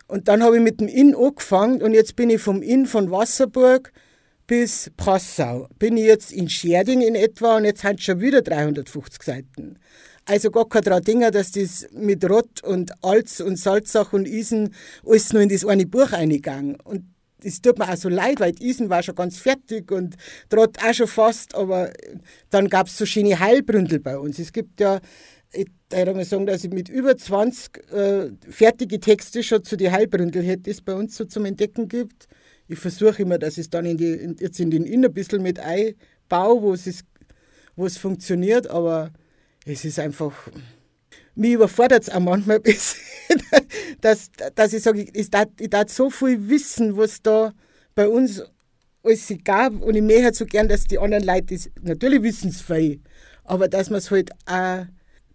Und 0.07 0.27
dann 0.27 0.41
habe 0.41 0.57
ich 0.57 0.63
mit 0.63 0.79
dem 0.79 0.87
Inn 0.87 1.15
angefangen 1.15 1.81
und 1.81 1.93
jetzt 1.93 2.15
bin 2.15 2.29
ich 2.29 2.41
vom 2.41 2.61
Inn 2.61 2.85
von 2.85 3.11
Wasserburg 3.11 3.91
bis 4.47 4.89
Passau. 4.95 5.67
Bin 5.77 5.97
ich 5.97 6.05
jetzt 6.05 6.31
in 6.31 6.49
Scherding 6.49 7.01
in 7.01 7.15
etwa 7.15 7.57
und 7.57 7.65
jetzt 7.65 7.81
sind 7.81 8.01
schon 8.01 8.21
wieder 8.21 8.41
350 8.41 9.21
Seiten. 9.21 9.79
Also 10.25 10.51
gar 10.51 10.67
kein 10.67 11.01
Dinger, 11.03 11.31
dass 11.31 11.51
das 11.51 11.87
mit 11.91 12.29
Rott 12.29 12.63
und 12.63 12.91
Alz 13.03 13.39
und 13.39 13.57
Salzach 13.57 14.13
und 14.13 14.27
Isen 14.27 14.73
alles 15.05 15.31
nur 15.33 15.41
in 15.41 15.49
das 15.49 15.65
eine 15.65 15.85
Buch 15.85 16.11
eingegangen. 16.11 16.77
Und 16.81 17.03
das 17.43 17.61
tut 17.61 17.77
mir 17.77 17.89
auch 17.89 17.97
so 17.97 18.09
leid, 18.09 18.39
weil 18.39 18.53
Isen 18.61 18.89
war 18.89 19.03
schon 19.03 19.15
ganz 19.15 19.37
fertig 19.37 19.91
und 19.91 20.15
Drott 20.49 20.77
auch 20.83 20.93
schon 20.93 21.07
fast, 21.07 21.55
aber 21.55 21.91
dann 22.49 22.67
gab 22.67 22.87
es 22.87 22.97
so 22.97 23.05
schöne 23.05 23.39
Heilbründel 23.39 23.99
bei 23.99 24.17
uns. 24.17 24.39
Es 24.39 24.51
gibt 24.51 24.79
ja 24.79 24.99
ich 25.53 25.67
würde 25.91 26.13
mal 26.13 26.25
sagen, 26.25 26.45
dass 26.45 26.63
ich 26.63 26.71
mit 26.71 26.89
über 26.89 27.17
20 27.17 27.91
äh, 27.91 28.31
fertige 28.49 28.99
Texte 28.99 29.43
schon 29.43 29.63
zu 29.63 29.77
den 29.77 29.91
Heilbründel 29.91 30.43
hätte, 30.43 30.63
die 30.63 30.71
es 30.71 30.81
bei 30.81 30.93
uns 30.93 31.15
so 31.15 31.25
zum 31.25 31.45
Entdecken 31.45 31.87
gibt. 31.87 32.27
Ich 32.67 32.79
versuche 32.79 33.21
immer, 33.21 33.37
dass 33.37 33.53
ich 33.53 33.65
es 33.65 33.69
dann 33.69 33.85
in 33.85 33.97
die, 33.97 34.11
in, 34.11 34.35
jetzt 34.39 34.59
in 34.59 34.71
den 34.71 34.85
Innen 34.85 35.05
ein 35.05 35.13
bisschen 35.13 35.41
mit 35.41 35.59
einbaue, 35.59 36.61
wo 36.61 36.73
es, 36.73 37.97
funktioniert, 37.97 38.67
aber 38.67 39.11
es 39.65 39.85
ist 39.85 39.99
einfach, 39.99 40.33
mich 41.35 41.53
überfordert 41.53 42.03
es 42.03 42.09
auch 42.09 42.19
manchmal 42.19 42.57
ein 42.57 42.63
bisschen, 42.63 42.99
dass, 44.01 44.31
dass 44.55 44.73
ich 44.73 44.83
sage, 44.83 45.03
ich, 45.03 45.15
ich 45.15 45.29
darf 45.69 45.89
so 45.89 46.09
viel 46.09 46.49
wissen, 46.49 46.97
was 46.97 47.21
da 47.21 47.53
bei 47.95 48.07
uns 48.07 48.43
alles 49.03 49.33
gab 49.45 49.81
und 49.81 49.95
ich 49.95 50.01
möchte 50.01 50.33
so 50.33 50.45
gern, 50.45 50.67
dass 50.67 50.83
die 50.83 50.99
anderen 50.99 51.23
Leute 51.23 51.55
das, 51.55 51.69
natürlich 51.81 52.21
wissen 52.23 52.49
es 52.49 52.63
aber 53.45 53.69
dass 53.69 53.89
man 53.89 53.99
es 53.99 54.11
halt 54.11 54.31
auch 54.45 54.85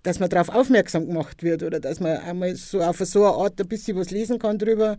dass 0.03 0.19
man 0.19 0.31
darauf 0.31 0.49
aufmerksam 0.49 1.07
gemacht 1.07 1.43
wird 1.43 1.63
oder 1.63 1.81
dass 1.81 2.01
man 2.01 2.19
einmal 2.19 2.55
so 2.57 2.83
auf 2.83 2.99
so 2.99 3.25
eine 3.25 3.37
Art 3.37 3.61
ein 3.61 3.69
bisschen 3.69 3.97
was 3.97 4.11
lesen 4.11 4.39
kann 4.39 4.59
drüber 4.59 4.99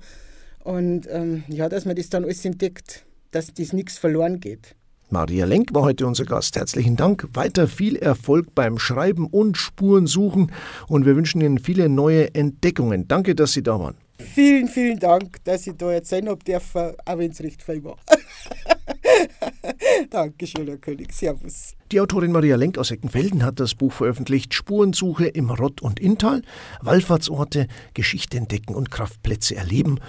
und 0.64 1.08
ähm, 1.10 1.44
ja, 1.48 1.70
dass 1.70 1.86
man 1.86 1.96
das 1.96 2.10
dann 2.10 2.24
alles 2.24 2.46
entdeckt, 2.46 3.06
dass 3.32 3.54
das 3.54 3.74
nichts 3.74 3.98
verloren 3.98 4.40
geht. 4.40 4.76
Maria 5.10 5.46
Lenk 5.46 5.74
war 5.74 5.84
heute 5.84 6.08
unser 6.08 6.26
Gast. 6.26 6.56
Herzlichen 6.56 6.96
Dank. 6.96 7.28
Weiter 7.34 7.68
viel 7.68 7.98
Erfolg 7.98 8.56
beim 8.56 8.80
Schreiben 8.80 9.28
und 9.28 9.58
Spurensuchen 9.58 10.52
und 10.88 11.06
wir 11.06 11.16
wünschen 11.16 11.42
Ihnen 11.42 11.60
viele 11.60 11.88
neue 11.88 12.34
Entdeckungen. 12.34 13.08
Danke, 13.08 13.36
dass 13.36 13.54
Sie 13.54 13.62
da 13.62 13.80
waren. 13.80 13.96
Vielen, 14.24 14.68
vielen 14.68 15.00
Dank, 15.00 15.44
dass 15.44 15.68
ich 15.68 15.76
da 15.78 15.92
jetzt 15.92 16.10
sein 16.10 16.28
habe 16.28 16.44
dürfen, 16.44 16.94
auch 17.06 17.18
wenn 17.18 17.32
es 17.32 17.42
recht 17.42 17.62
viel 17.62 17.84
war. 17.84 17.98
Dankeschön, 20.10 20.68
Herr 20.68 20.78
König. 20.78 21.14
Servus. 21.14 21.76
Die 21.92 22.00
Autorin 22.00 22.32
Maria 22.32 22.56
Lenk 22.56 22.78
aus 22.78 22.92
Eckenfelden 22.92 23.44
hat 23.44 23.60
das 23.60 23.76
Buch 23.76 23.94
veröffentlicht 23.94 24.54
Spurensuche 24.54 25.28
im 25.28 25.50
Rott- 25.50 25.82
und 25.82 26.00
Inntal, 26.00 26.42
Wallfahrtsorte, 26.82 27.68
Geschichte 27.94 28.38
entdecken 28.38 28.76
und 28.76 28.92
Kraftplätze 28.92 29.56
erleben. 29.56 30.00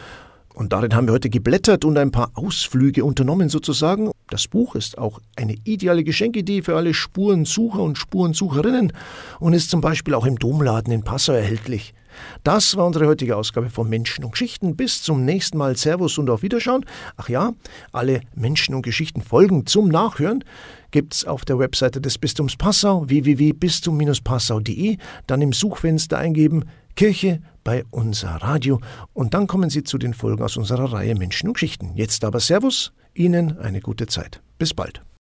Und 0.54 0.72
darin 0.72 0.94
haben 0.94 1.08
wir 1.08 1.12
heute 1.12 1.30
geblättert 1.30 1.84
und 1.84 1.98
ein 1.98 2.12
paar 2.12 2.30
Ausflüge 2.34 3.04
unternommen 3.04 3.48
sozusagen. 3.48 4.10
Das 4.30 4.46
Buch 4.46 4.76
ist 4.76 4.96
auch 4.98 5.20
eine 5.36 5.56
ideale 5.64 6.04
Geschenkidee 6.04 6.62
für 6.62 6.76
alle 6.76 6.94
Spurensucher 6.94 7.80
und 7.80 7.98
Spurensucherinnen 7.98 8.92
und 9.40 9.52
ist 9.52 9.68
zum 9.68 9.80
Beispiel 9.80 10.14
auch 10.14 10.24
im 10.24 10.38
Domladen 10.38 10.92
in 10.92 11.02
Passau 11.02 11.32
erhältlich. 11.32 11.92
Das 12.44 12.76
war 12.76 12.86
unsere 12.86 13.08
heutige 13.08 13.36
Ausgabe 13.36 13.68
von 13.68 13.88
Menschen 13.88 14.24
und 14.24 14.30
Geschichten. 14.30 14.76
Bis 14.76 15.02
zum 15.02 15.24
nächsten 15.24 15.58
Mal. 15.58 15.76
Servus 15.76 16.18
und 16.18 16.30
auf 16.30 16.42
Wiederschauen. 16.42 16.84
Ach 17.16 17.28
ja, 17.28 17.52
alle 17.90 18.20
Menschen 18.36 18.76
und 18.76 18.82
Geschichten 18.82 19.22
Folgen 19.22 19.66
zum 19.66 19.88
Nachhören 19.88 20.44
gibt's 20.92 21.24
auf 21.24 21.44
der 21.44 21.58
Webseite 21.58 22.00
des 22.00 22.18
Bistums 22.18 22.56
Passau 22.56 23.08
www.bistum-passau.de. 23.08 24.98
Dann 25.26 25.42
im 25.42 25.52
Suchfenster 25.52 26.18
eingeben 26.18 26.64
Kirche 26.94 27.40
bei 27.64 27.84
unser 27.90 28.30
Radio 28.36 28.80
und 29.12 29.34
dann 29.34 29.46
kommen 29.46 29.70
Sie 29.70 29.82
zu 29.82 29.98
den 29.98 30.14
Folgen 30.14 30.42
aus 30.42 30.56
unserer 30.56 30.92
Reihe 30.92 31.14
Menschen 31.14 31.48
und 31.48 31.54
Geschichten. 31.54 31.92
Jetzt 31.94 32.24
aber 32.24 32.40
Servus, 32.40 32.92
Ihnen 33.14 33.58
eine 33.58 33.80
gute 33.80 34.06
Zeit. 34.06 34.42
Bis 34.58 34.74
bald. 34.74 35.04